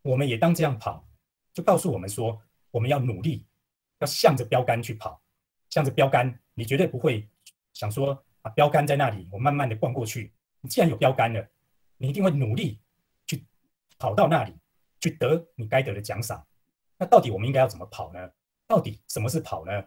[0.03, 1.07] 我们也当这样跑，
[1.53, 3.47] 就告诉我们说，我们要努力，
[3.99, 5.21] 要向着标杆去跑，
[5.69, 7.29] 向着标杆，你绝对不会
[7.73, 10.33] 想说啊，标杆在那里，我慢慢的逛过去。
[10.61, 11.47] 你既然有标杆了，
[11.97, 12.79] 你一定会努力
[13.27, 13.45] 去。
[13.99, 14.55] 跑到那里
[14.99, 16.47] 去得你该得的奖赏，
[16.97, 18.31] 那到底我们应该要怎么跑呢？
[18.67, 19.85] 到底什么是跑呢？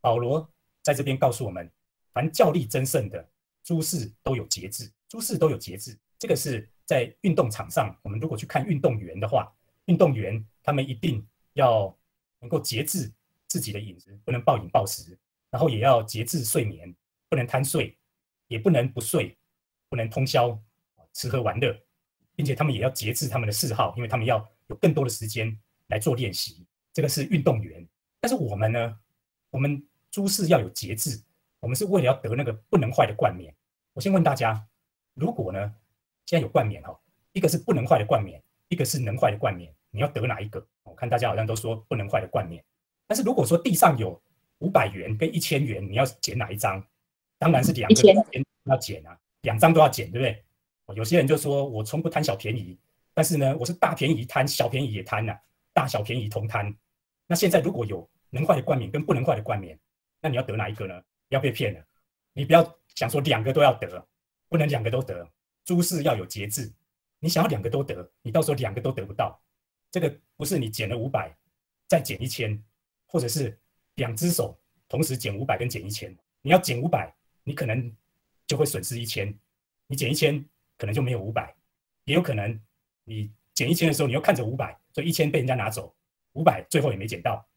[0.00, 1.70] 保罗在这边告诉我们，
[2.14, 3.28] 凡教力争胜的
[3.62, 5.98] 诸事都有节制，诸事都有节制。
[6.18, 9.48] 这个是在运动场上，我们如果去看运动员的话，
[9.84, 11.96] 运动员他们一定要
[12.40, 13.08] 能够节制
[13.46, 15.16] 自己的饮食，不能暴饮暴食，
[15.50, 16.92] 然后也要节制睡眠，
[17.28, 17.96] 不能贪睡，
[18.48, 19.38] 也不能不睡，
[19.88, 20.60] 不能通宵
[21.12, 21.80] 吃喝玩乐，
[22.34, 25.56] 并且他们也要节制他们的嗜好，因为他们要有更多的时间
[25.90, 26.66] 来做练习。
[26.92, 27.88] 这个是运动员，
[28.20, 28.98] 但是我们呢，
[29.50, 29.86] 我们。
[30.10, 31.22] 诸事要有节制，
[31.60, 33.54] 我们是为了要得那个不能坏的冠冕。
[33.92, 34.66] 我先问大家，
[35.14, 35.72] 如果呢，
[36.30, 36.96] 现在有冠冕哈，
[37.32, 40.64] 一个是不能坏的冠冕，一个是能坏的冠冕，你要得哪一个？
[40.84, 42.64] 我看大家好像都说不能坏的冠冕。
[43.08, 44.22] 但是如果说地上有
[44.58, 46.80] 五百元跟一千元，你要捡哪一张？
[47.36, 48.00] 当然是两个
[48.62, 50.94] 要捡啊，两张都要捡，对不对？
[50.94, 52.78] 有些人就说我从不贪小便宜，
[53.12, 55.36] 但是呢，我是大便宜贪，小便宜也贪呐，
[55.72, 56.72] 大小便宜同贪。
[57.26, 59.76] 那现在如果有能坏的冠冕跟不能坏的冠冕，
[60.20, 61.02] 那你要得哪一个呢？
[61.28, 61.84] 不要被骗了，
[62.34, 64.06] 你不要想说两个都要得，
[64.48, 65.28] 不能两个都得。
[65.70, 66.68] 诸事要有节制，
[67.20, 69.40] 你想要两个都得，你到时候两个都得不到。
[69.88, 71.32] 这个不是你减了五百
[71.86, 72.60] 再减一千，
[73.06, 73.56] 或者是
[73.94, 76.12] 两只手同时减五百跟减一千。
[76.42, 77.96] 你要减五百，你可能
[78.48, 79.32] 就会损失一千；
[79.86, 80.44] 你减一千，
[80.76, 81.54] 可能就没有五百。
[82.02, 82.60] 也有可能
[83.04, 85.94] 你减一千的时候，你又看着五百，所以一千被人家拿走，
[86.32, 87.48] 五百最后也没减到。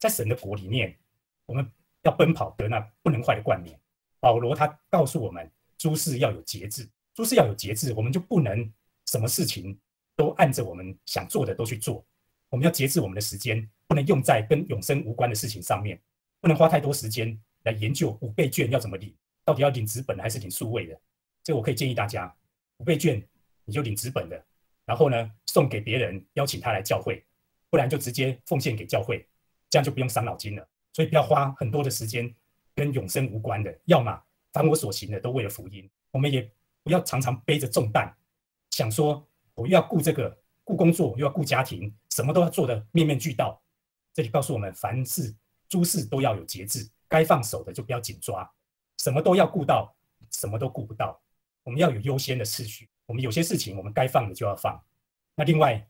[0.00, 0.98] 在神的国里面，
[1.46, 1.70] 我们。
[2.04, 3.78] 要奔跑得那不能坏的冠冕。
[4.20, 8.72] 保罗他告诉我们，诸事要有节制，诸事要有节制，我们就不能
[9.06, 9.78] 什么事情
[10.16, 12.04] 都按着我们想做的都去做。
[12.48, 16.00] 我们要节制我们的时间，不能用在跟永生无关的事情上面，
[16.40, 21.00] 不能花太多时间来研究五倍券要怎么领，到底要领纸本还是领数位的。
[21.42, 22.34] 这我可以建议大家，
[22.78, 23.22] 五倍券
[23.64, 24.44] 你就领纸本的，
[24.84, 27.24] 然后呢送给别人，邀请他来教会，
[27.68, 29.26] 不然就直接奉献给教会，
[29.68, 30.68] 这样就不用伤脑筋了。
[30.92, 32.34] 所以不要花很多的时间
[32.74, 34.20] 跟永生无关的，要么
[34.52, 35.88] 凡我所行的都为了福音。
[36.10, 36.50] 我们也
[36.82, 38.12] 不要常常背着重担，
[38.70, 43.60] 想说我又要顾这个顾工作，又要顾家庭，什么都要做的面面俱到。
[44.12, 45.34] 这里告诉我们，凡事
[45.68, 48.50] 诸事都要有节制，该放手的就不要紧抓，
[48.98, 49.94] 什么都要顾到，
[50.30, 51.20] 什么都顾不到。
[51.62, 54.82] 我们要有优先的次序，我们有些事情我们该放的就要放。
[55.34, 55.86] 那另外，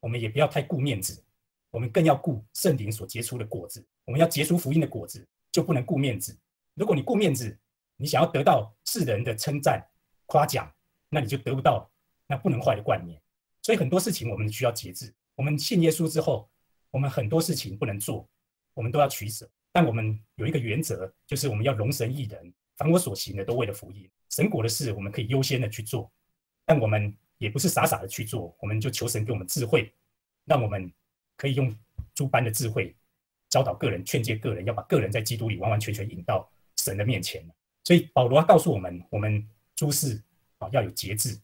[0.00, 1.22] 我们也不要太顾面子。
[1.70, 3.82] 我们更要顾圣灵所结出的果子。
[4.04, 6.38] 我们要结出福音的果子，就不能顾面子。
[6.74, 7.58] 如果你顾面子，
[7.96, 9.82] 你想要得到世人的称赞、
[10.32, 10.72] 夸奖，
[11.10, 11.90] 那你就得不到
[12.26, 13.20] 那不能坏的冠冕。
[13.60, 15.12] 所以很多事情我们需要节制。
[15.34, 16.48] 我们信耶稣之后，
[16.90, 18.26] 我们很多事情不能做，
[18.72, 19.46] 我们都要取舍。
[19.70, 24.10] 但我们有一个原则，就是我们要容神一人，凡我所行的都为了福音。
[24.30, 26.10] 神果的事，我们可以优先的去做。
[26.64, 29.92] 但我们也不是傻傻的去做，我们就求神给我们智慧，
[30.46, 30.90] 让我们。
[31.34, 31.74] 可以用
[32.14, 32.94] 诸般的智慧
[33.48, 37.44] 教导个人，劝诫个人，要把个人在基督里完完全全引到神的面前。
[37.82, 39.44] 所以保罗告诉我们，我们
[39.82, 40.22] 诸事
[40.58, 41.36] 啊要有节制。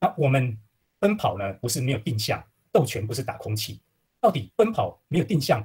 [0.00, 0.56] 那我们
[0.98, 3.78] 奔跑呢，不是没有定向，斗拳不是打空气。
[4.18, 5.62] 到底奔跑没有定向，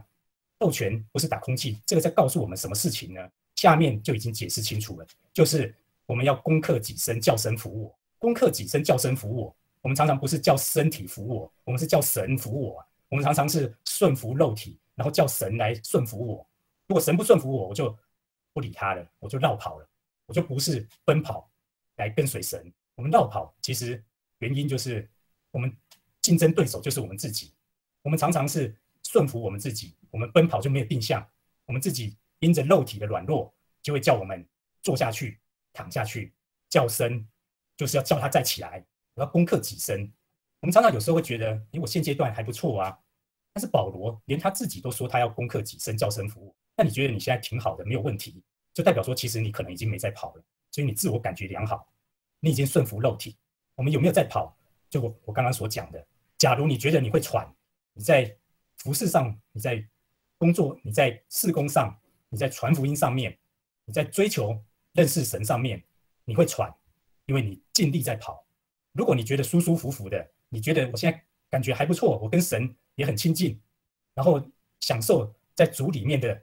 [0.60, 3.22] 斗拳不是打空气，这个在告诉我们什么事情呢？
[3.56, 5.74] 下面就已经解释清楚了，就是
[6.06, 7.96] 我们要攻克己身，叫神服我。
[8.20, 9.56] 攻克己身，叫神服我。
[9.82, 12.86] 我们常常不是叫身体服我，我们是叫神服我。
[13.08, 16.46] 我们常常是顺服肉体，然后叫神来顺服我。
[16.88, 17.96] 如果神不顺服我，我就
[18.52, 19.88] 不理他了，我就绕跑了，
[20.26, 21.50] 我就不是奔跑
[21.98, 22.74] 来跟随神。
[22.96, 24.04] 我们绕跑，其实
[24.40, 25.08] 原因就是
[25.52, 25.72] 我们
[26.22, 27.54] 竞争对手就是我们自己。
[28.02, 31.28] 我们常常是顺服我们自己，我们奔跑就没有定向。
[31.66, 34.48] 我们自己因着肉体的软弱，就会叫我们
[34.82, 35.40] 坐下去、
[35.74, 36.34] 躺下去，
[36.70, 37.28] 叫声
[37.76, 40.12] 就是要叫他再起来，我要攻克己身。
[40.62, 42.98] 我们常常有时候会觉得，诶，我现阶段还不错啊。
[43.54, 46.56] 但是保罗连他自己都说他要攻克己身，叫声服务。
[46.76, 50.44] 那你觉得你现在挺好的，没有问题，就代表说其实你可能已经没在跑了，
[50.78, 51.92] 所以你自我感觉良好，
[52.40, 53.36] 你已经顺服肉体。
[53.74, 54.56] 我们有没有在跑？
[54.92, 57.52] 就我我刚刚所讲的，假如你觉得你会喘，
[57.94, 58.32] 你在
[58.78, 59.84] 服饰上，你在
[60.38, 63.36] 工作，你在事工上，你在传福音上面，
[63.86, 64.64] 你在追求
[64.94, 65.84] 认识神上面，
[66.26, 66.72] 你会喘，
[67.26, 68.46] 因为你尽力在跑。
[68.92, 73.60] 如果你觉得舒舒服服的，你觉得我现在感觉还不错，我跟神也很亲近，
[74.14, 74.40] 然后
[74.82, 76.40] 享受在主里面的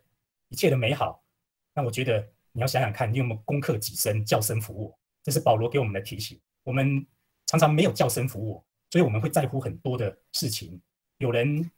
[0.49, 1.25] 一切的美好。
[1.73, 4.98] 那我觉得你要想想看，你有没有攻克己身，叫声服我？
[5.22, 6.40] 这是保罗给我们的提醒。
[6.62, 7.06] 我们
[7.44, 10.80] 常常没有叫声服我，所以我们会在乎很多的事情。
[11.18, 11.70] 有人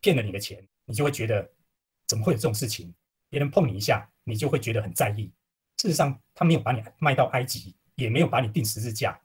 [0.00, 1.46] 骗了你的钱，你就会觉得
[2.06, 2.94] 怎么会有这种事情？
[3.28, 5.30] 别人碰你一下，你就会觉得很在意。
[5.76, 9.20] 事实上，他没有把你卖到埃及，也没有把你钉十字架，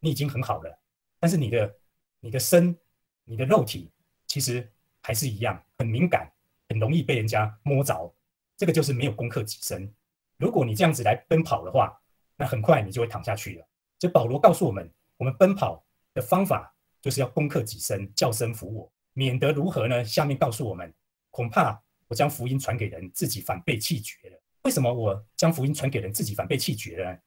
[0.00, 0.78] 你已经很好了。
[1.20, 1.72] 但是你的。
[2.20, 2.76] 你的身，
[3.24, 3.88] 你的肉体，
[4.26, 4.68] 其实
[5.00, 6.32] 还是一样，很敏感，
[6.68, 8.12] 很容易被人家摸着。
[8.56, 9.94] 这个就是没有攻克己身。
[10.36, 11.98] 如果你这样子来奔跑的话，
[12.36, 13.66] 那很快你就会躺下去了。
[13.98, 20.04] 所以保罗告诉我们，我们奔跑的方法就是要攻克己身，叫身服我，免得如何呢？
[20.04, 20.92] 下面告诉我们，
[21.30, 24.38] 恐怕我将福音传给人，自己反被弃绝了。
[24.64, 27.18] 为什么我将福音传给人，自己反被弃绝了？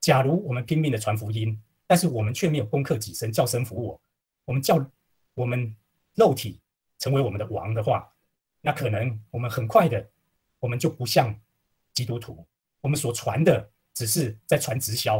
[0.00, 4.00] 假如我们拼命的传福音，但是我们却没有攻克己身，叫身服我，
[4.44, 4.84] 我们叫
[5.34, 5.74] 我们
[6.14, 6.60] 肉体
[6.98, 8.12] 成为我们的王的话，
[8.60, 10.10] 那可能我们很快的，
[10.58, 11.34] 我们就不像
[11.94, 12.46] 基督徒，
[12.88, 15.18] 我们所传的只是在传直销。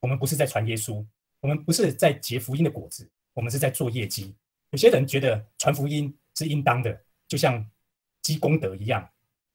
[0.00, 1.06] 我们不是在传耶稣，
[1.38, 4.34] 我们不是在结福音的果子，我们是在做业绩。
[4.70, 7.64] 有些人觉得传福音是应当的，就像
[8.22, 9.08] 积功德一样，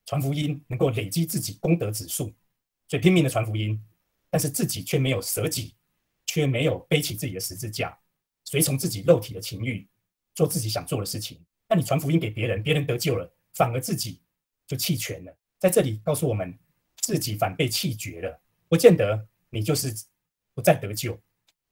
[0.05, 2.33] 传福音能够累积自己功德指数，
[2.87, 3.77] 所以拼命的传福音，
[4.29, 5.75] 但是自己却没有舍己，
[6.25, 7.97] 却没有背起自己的十字架，
[8.45, 9.85] 随从自己肉体的情欲，
[10.33, 11.37] 做自己想做的事情。
[11.67, 14.21] 那你传福音给别人，别人得救了，反而自己
[14.65, 15.37] 就弃权了。
[15.59, 16.57] 在这里告诉我们，
[17.01, 19.93] 自己反被弃绝了，不见得你就是。
[20.53, 21.17] 不再得救，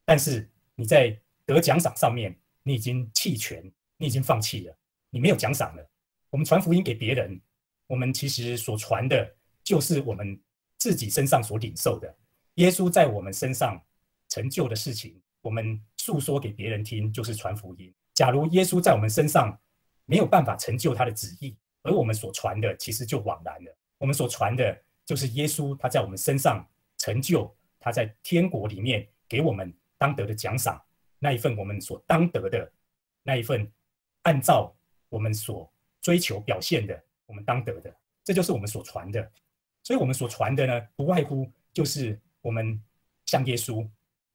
[0.05, 1.15] 但是你在
[1.45, 3.61] 得奖赏上面，你已经弃权，
[3.97, 4.77] 你已经放弃了，
[5.09, 5.85] 你没有奖赏了。
[6.29, 7.39] 我们传福音给别人，
[7.87, 10.41] 我们其实所传的就是我们
[10.77, 12.15] 自己身上所领受的。
[12.55, 13.79] 耶稣在我们身上
[14.29, 17.93] 成就的事情，我们诉说给别人听，就是传福音。
[18.13, 19.59] 假如耶稣在我们身上
[20.05, 23.77] 没有办法成就他的旨意，而我们所传的其实就枉然了。
[23.97, 26.63] 我们所传的就是耶稣他在我们身上
[27.00, 27.52] 成就。
[27.82, 30.80] 他在天国里面给我们当得的奖赏，
[31.17, 32.69] 那一份我们所当得的，
[33.24, 33.72] 那一份
[34.24, 34.76] 按照
[35.08, 39.32] 我们所追求表现的，我们当得的，这就是我们所传的。
[39.82, 42.80] 所以，我们所传的呢，不外乎就是我们
[43.26, 43.88] 像耶稣，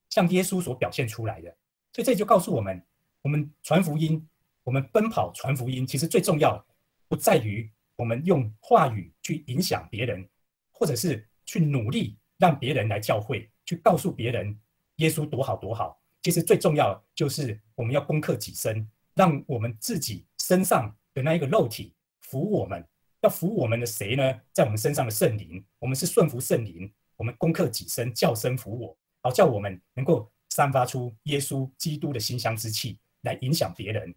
[0.09, 1.55] 像耶稣所表现出来的。
[1.93, 2.83] 所以，这就告诉我们，
[3.21, 4.27] 我们传福音，
[4.63, 6.65] 我们奔跑传福音，其实最重要
[7.09, 10.27] 不在于我们用话语去影响别人，
[10.75, 12.19] 或者是去努力。
[12.37, 14.59] 让别人来教会，去告诉别人
[14.97, 16.03] 耶稣多好多好。
[16.21, 22.85] 其实最重要就是我们要攻克己身，让我们自己身上的那一个肉体服我们。
[23.21, 24.41] 要服我们的谁呢？
[24.53, 26.93] 在我们身上的圣灵，我们是顺服圣灵。
[27.17, 34.13] 我们攻克己身，叫身服我，好叫我们能够散发出耶稣基督的馨香之气，来影响别人。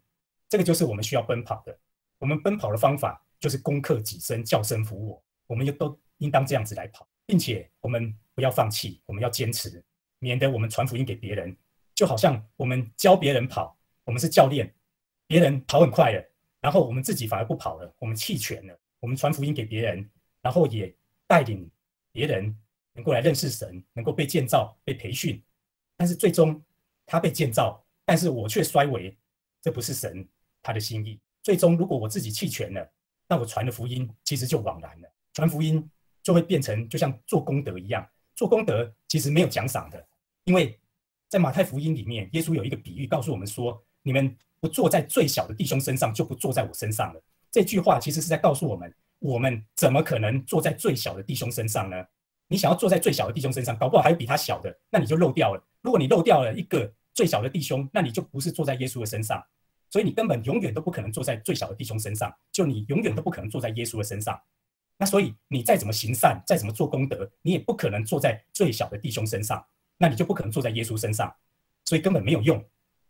[0.48, 1.78] 这个就是我们需要奔跑的。
[2.18, 5.22] 我们奔跑的方法就是攻克己身，叫身服我。
[5.46, 7.08] 我们又都应当这样子来跑。
[7.26, 9.84] 并且我们不要放弃，我们要坚持，
[10.18, 11.54] 免得我们传福音给别人，
[11.94, 14.74] 就好像我们教别人跑，我们是教练，
[15.26, 16.24] 别人跑很快了，
[16.62, 18.80] 然后我们自己反而不跑了，我们弃权了。
[18.98, 20.90] 我们传福音给别人，然后也
[21.26, 21.70] 带领
[22.12, 22.56] 别人
[22.94, 25.44] 能够来认识神，能够被建造、被培训，
[25.98, 26.64] 但是最终
[27.04, 29.14] 他被建造，但是我却衰微，
[29.60, 30.26] 这不是神
[30.62, 31.20] 他的心意。
[31.42, 32.90] 最终如果我自己弃权了，
[33.28, 35.12] 那我传的福音其实就枉然了。
[35.34, 35.86] 传福音。
[36.22, 40.06] 就会变成就像做功德一样，做功德其实没有奖赏的，
[40.44, 40.78] 因为
[41.28, 47.22] 在马太福音里面，耶稣有一个比喻告诉我们说：你们不坐在最小的弟兄身上，就不坐在我身上了。
[47.50, 52.04] 这句话其实是在告诉我们，我们怎么可能坐在最小的弟兄身上呢？
[52.48, 55.62] 你想要坐在最小的弟兄身上，搞不好还有比他小的，那你就漏掉了。
[55.82, 59.42] 如果你漏掉了一个最小的弟兄，那你就不是坐在耶稣的身上，
[59.90, 64.40] 所以你根本永远都不可能坐在最小的弟兄身上，就你永远都不可能坐在耶稣的身上。
[64.98, 69.64] 那所以你再怎么行善，再怎么做功德，你也不可能坐在最小的弟兄身上，
[69.96, 71.32] 那你就不可能坐在耶稣身上，
[71.84, 72.62] 所以根本没有用。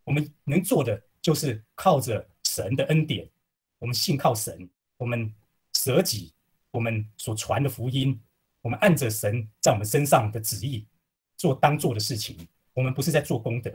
[0.05, 3.29] 我们能做的就是靠着神的恩典，
[3.79, 5.35] 我们信靠神，我们
[5.73, 6.33] 舍己，
[6.71, 8.21] 我们所传的福音，
[8.61, 10.87] 我们按着神在我们身上的旨意
[11.37, 12.37] 做当做的事情。
[12.75, 13.71] 我们不是在做功德，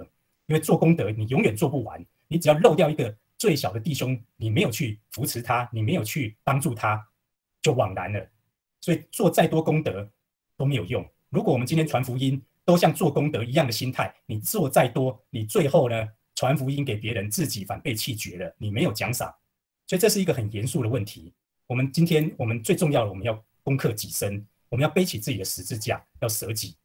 [0.45, 7.05] 因为做功德你永远做不完，你只要漏掉一个最小的弟兄，你没有去扶持他，你没有去帮助他。
[7.63, 8.29] 就枉然了，
[8.81, 10.07] 所以做再多功德
[10.57, 11.03] 都没有用。
[11.29, 19.33] 如果我们今天传福音都像做功德一样的心态，你做再多，你最后呢传福音给别人，自己反被气绝了，你没有奖赏。
[19.87, 21.33] 所以这是一个很严肃的问题。
[21.65, 26.75] 我们今天我们最重要的，我们要攻克己身，我们要背起自己的十字架，要舍己。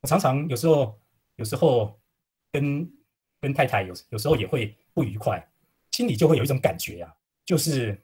[0.00, 0.96] 我常常有时候
[1.34, 1.98] 有时候
[2.52, 2.88] 跟
[3.40, 5.44] 跟太太有有时候也会不愉快，
[5.90, 7.12] 心里就会有一种感觉啊，
[7.44, 8.00] 就是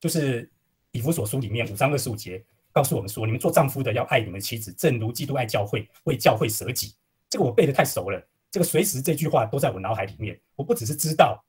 [0.00, 0.48] 就是。
[0.92, 6.94] 以弗所书里面五章二十五节告诉我们说：“你们做丈夫的要爱你们妻子，正如基督爱教会，为教会舍己。”
[7.28, 10.38] 这个我背的太熟了，这个随时这句话都在我脑海里面。
[10.54, 11.42] 我不只是知道，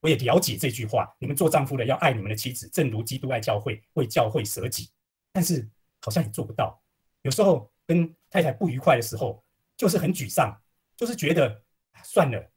[0.00, 4.90] 我也了解这句话：“你们做丈夫的要爱你们的妻子，正如基督爱教会，为教会舍己。”
[5.32, 5.68] 但是
[6.00, 6.80] 好像也做不到。
[7.22, 9.44] 有时候跟太太不愉快的时候，
[9.76, 10.56] 就是很沮丧，
[10.96, 11.62] 就是觉得
[12.04, 12.50] 算了，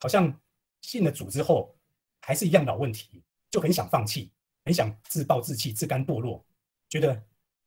[0.00, 0.34] 好像
[0.80, 1.76] 信了主之后
[2.22, 4.31] 还是一样老问题，就很想放弃。
[4.64, 6.44] 很想自暴自弃、自甘堕落，
[6.88, 7.22] 觉得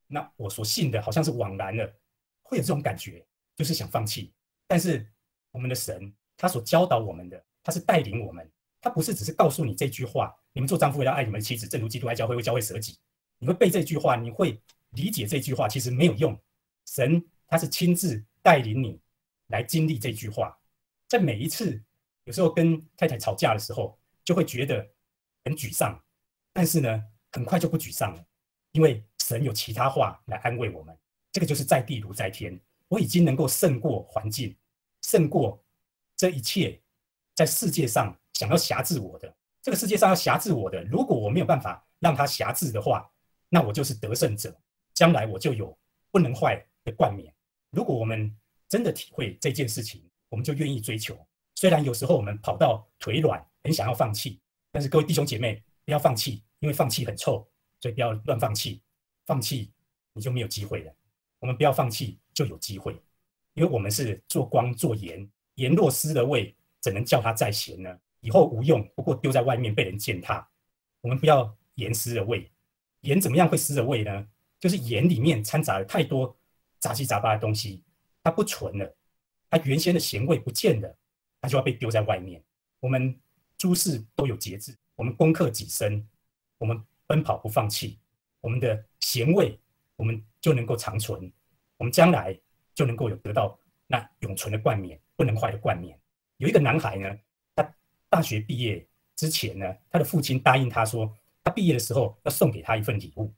[0.06, 1.92] 那我所信的好像是枉然了，
[2.42, 4.32] 会有这种感觉，就是想放弃。
[4.66, 5.06] 但是
[5.50, 12.98] 我们的神，他所教导我们的，他是带领我们，他不是只是告诉你这句话：你们做丈夫要爱你们的妻子，正如基督爱教会，为教会舍己。
[13.38, 16.38] 你会背这句话，你会理解这句话，其实没有用。
[16.86, 19.00] 神他是亲自带领你
[19.48, 20.56] 来经历这句话，
[21.08, 21.82] 在每一次
[22.24, 24.88] 有时候跟太太吵架的时候，就会觉得
[25.44, 26.00] 很沮丧，
[26.56, 28.24] 但是呢，很快就不沮丧了，
[28.72, 30.96] 因为神有其他话来安慰我们。
[31.30, 34.56] 这个就是在地如在天，我已经能够胜过环境，
[35.02, 35.62] 胜过
[36.16, 36.80] 这一切
[37.34, 39.30] 在世界上想要辖制我的。
[39.60, 43.06] 这个世界上要辖制我的，如果我没有办法让他辖制的话，
[43.50, 44.58] 那我就是得胜者，
[44.94, 45.76] 将来我就有
[46.10, 47.30] 不能坏的冠冕。
[47.70, 48.34] 如果我们
[48.66, 51.18] 真的体会这件事情，我们就愿意追求。
[51.54, 54.40] 虽然有时候我们跑到腿软，很想要放弃，
[54.72, 57.48] 但是各位弟兄姐妹不要放弃，因为放弃很臭，
[57.80, 58.82] 所以不要乱放弃。
[59.24, 59.72] 放弃
[60.12, 60.94] 你就没有机会了。
[61.38, 63.00] 我们不要放弃就有机会，
[63.54, 67.98] 因为我们是做光做盐，盐若失了味，怎能叫它再咸呢？
[68.20, 70.46] 以后无用，不过丢在外面被人践踏。
[71.00, 72.50] 我们不要盐失了味。
[73.00, 74.28] 盐怎么样会失了味呢？
[74.58, 76.36] 就是盐里面掺杂了太多
[76.80, 77.82] 杂七杂八的东西，
[78.22, 78.96] 它不纯了，
[79.50, 80.96] 它原先的咸味不见了，
[81.40, 82.42] 它就要被丢在外面。
[82.80, 83.20] 我们
[83.58, 86.04] 诸事都有节制，我们攻克己身，
[86.58, 87.98] 我们奔跑不放弃，
[88.40, 89.56] 我们的咸味
[89.94, 91.32] 我们就能够长存，
[91.76, 92.36] 我们将来
[92.74, 95.96] 就能够有得到那永存的冠冕，不能坏的冠冕。
[96.38, 97.16] 有一个男孩呢，
[97.54, 97.74] 他
[98.08, 98.84] 大学毕业
[99.14, 101.14] 之前呢，他的父亲答应他说。
[101.46, 103.32] 他毕业的时候要送给他一份礼物，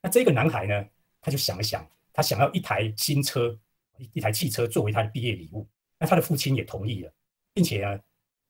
[0.00, 0.88] 那这个男孩呢，
[1.20, 3.58] 他就想了想，他想要一台新车，
[3.96, 5.66] 一一台汽车作为他的毕业礼物。
[5.98, 7.12] 那他的父亲也同意了，
[7.52, 8.00] 并且呢，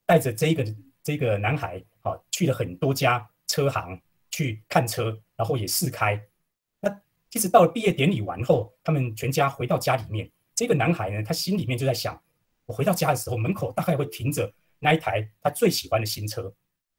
[0.05, 0.63] 带着这个
[1.09, 3.99] 这个男孩啊，去了很多家车行
[4.31, 6.23] 去看车，然后也试开。
[6.81, 7.01] 那
[7.31, 12.23] 其实到了毕业典礼完后，他们全家回到家里面，这个男孩呢，他心里面就在想：
[12.67, 16.53] 我回到家的时候，门口大概会停着那一台他最喜欢的新车。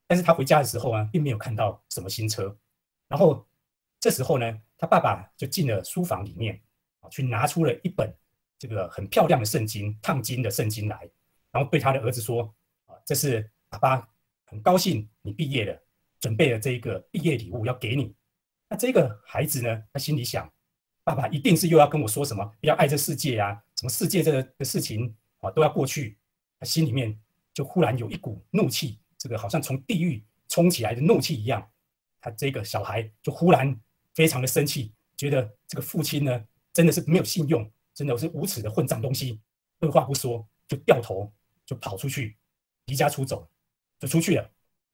[0.07, 2.57] 但是他回家的时候啊，并没有看到什么新车。
[3.07, 3.45] 然后
[3.99, 6.59] 这时候呢，他爸爸就进了书房里面
[7.01, 8.11] 啊，去拿出了一本
[8.57, 11.07] 这个很漂亮的圣经，烫金的圣经来，
[11.51, 12.51] 然后对他的儿子说
[12.89, 14.09] ：“啊，这是爸爸
[14.45, 15.81] 很高兴你毕业了，
[16.19, 18.13] 准备了这一个毕业礼物要给你。”
[18.67, 20.51] 那这个孩子呢，他心里想：
[21.03, 26.17] 爸爸一定是又要跟我说什么，要爱这世界啊，什么世界这个的事情啊都要过去。
[26.59, 27.19] 他心里面
[27.53, 28.99] 就忽然有一股怒气。
[29.17, 31.67] 这个好像从地狱冲起来的怒气一样，
[32.21, 33.79] 他这个小孩就忽然
[34.13, 39.41] 非常的生气，觉得这个父亲呢真的是没有信用，真的是无耻的混账东西。
[39.79, 41.31] 二话不说就掉头
[41.65, 42.37] 就跑出去，
[42.85, 43.49] 离家出走
[43.99, 44.49] 就出去了。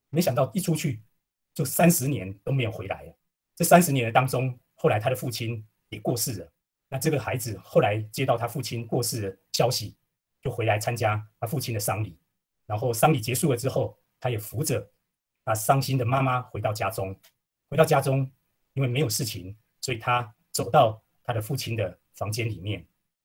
[0.10, 1.02] 没想到一出去
[1.54, 3.16] 就三十年都没有回来。
[3.56, 6.52] 这三十年的当中，后来他的父亲也过世了。
[6.90, 9.96] 那这个孩子后来接到他父亲过世的消息，
[10.42, 12.18] 就回来参加他父亲的丧礼。
[12.66, 13.98] 然后丧礼结束了之后。
[14.18, 14.90] 他也扶着
[15.44, 17.16] 他伤心的妈妈回到家中，
[17.70, 18.32] 回到家中，
[18.74, 22.84] 因为没有事情，所以他走到他的父亲的房间里面，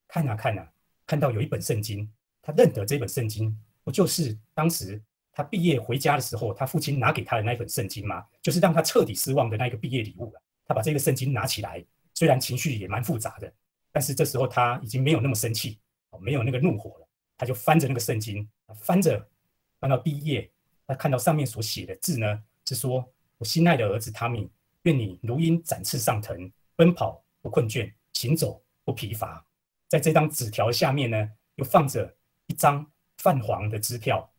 [0.08, 0.70] 看啊看啊，
[1.06, 2.12] 看到有一本圣经，
[2.42, 5.00] 他认得这本圣经，不就是当时
[5.40, 8.22] 他毕业回家的时候，他父亲拿给他的那一本圣经吗？
[8.42, 10.42] 就是让他彻底失望的那个毕业礼物了。
[10.66, 11.82] 他把这个圣经拿起来，
[12.12, 13.50] 虽然情绪也蛮复杂的，
[13.90, 15.80] 但是这时候他已经没有那么生气，
[16.20, 19.26] 没有那个怒火了，他就翻着那个圣经，翻着
[19.78, 20.50] 翻到第一页。
[20.86, 24.46] 他看到上面所写的字呢，是说：“我心爱的儿子汤米，
[24.82, 29.42] 愿你如鹰展翅上腾，奔跑不困倦，行走不疲乏。”
[29.88, 32.14] 在这张纸条下面呢，又放着
[32.48, 32.86] 一张
[33.16, 34.30] 泛黄的支票。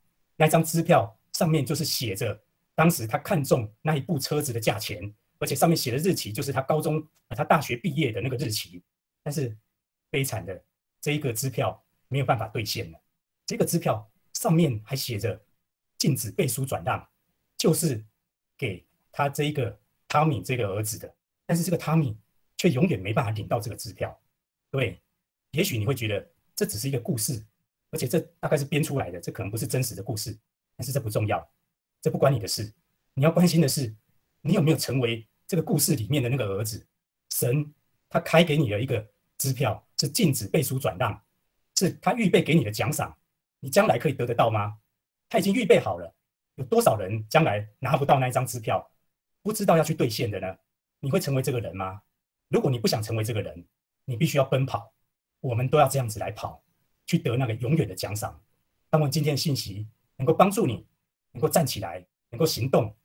[0.42, 2.42] 那张支票上面就是写着
[2.74, 8.82] 当时他看中那一部车子的价钱，而且上面写的日期就是他高中、他大学毕业的那个日期。
[9.22, 9.56] 但是
[10.10, 10.60] 悲惨的，
[11.00, 13.00] 这一个支票没有办法兑现了。
[13.46, 15.40] 这个支票上面还写着。
[16.00, 17.08] 禁止背书转让，
[17.56, 18.04] 就是
[18.58, 21.14] 给他这一个汤米这个儿子的。
[21.46, 22.18] 但是这个汤米
[22.58, 24.20] 却永远没办法领到这个支票。
[24.72, 25.00] 对，
[25.52, 27.46] 也许你会觉得这只是一个故事，
[27.92, 30.38] 而且这大概是编出来的，这可能不是真实的故事。
[30.76, 31.48] 但是这不重要，
[32.02, 32.74] 这不关你的事。
[33.14, 33.94] 你要关心的是，
[34.42, 36.88] 你有没有成为这个故事里面的那个儿子？
[37.30, 37.74] 神
[38.10, 39.06] 他开给你的一个
[39.38, 41.22] 支票是禁止背书转让，
[41.78, 43.16] 是他预备给你的奖赏，
[43.60, 44.78] 你将来可以得得到吗？
[45.30, 46.14] 他已经预备好了，
[46.56, 48.90] 有多少人将来拿不到那一张支票，
[49.42, 50.58] 不知道要去兑现的呢？
[51.00, 52.02] 你会成为这个人吗？
[52.50, 53.66] 如果你不想成为这个人，
[54.06, 54.94] 你必须要奔跑。
[55.40, 56.64] 我们都要这样子来跑，
[57.12, 58.42] 去得那个永远的奖赏。
[58.90, 59.86] 盼望今天的信息
[60.16, 60.88] 能够帮助你，
[61.34, 62.96] 能够站起来，能够行动，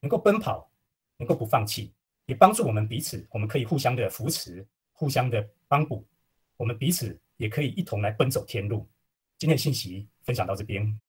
[0.00, 0.70] 能够奔跑，
[1.16, 1.90] 能够不放弃，
[2.26, 6.06] 也帮助我们彼此，我们可以互相的扶持，互相的帮补，
[6.58, 8.86] 我们彼此也可以一同来奔走天路。
[9.38, 11.00] 今天的信息分享到这边。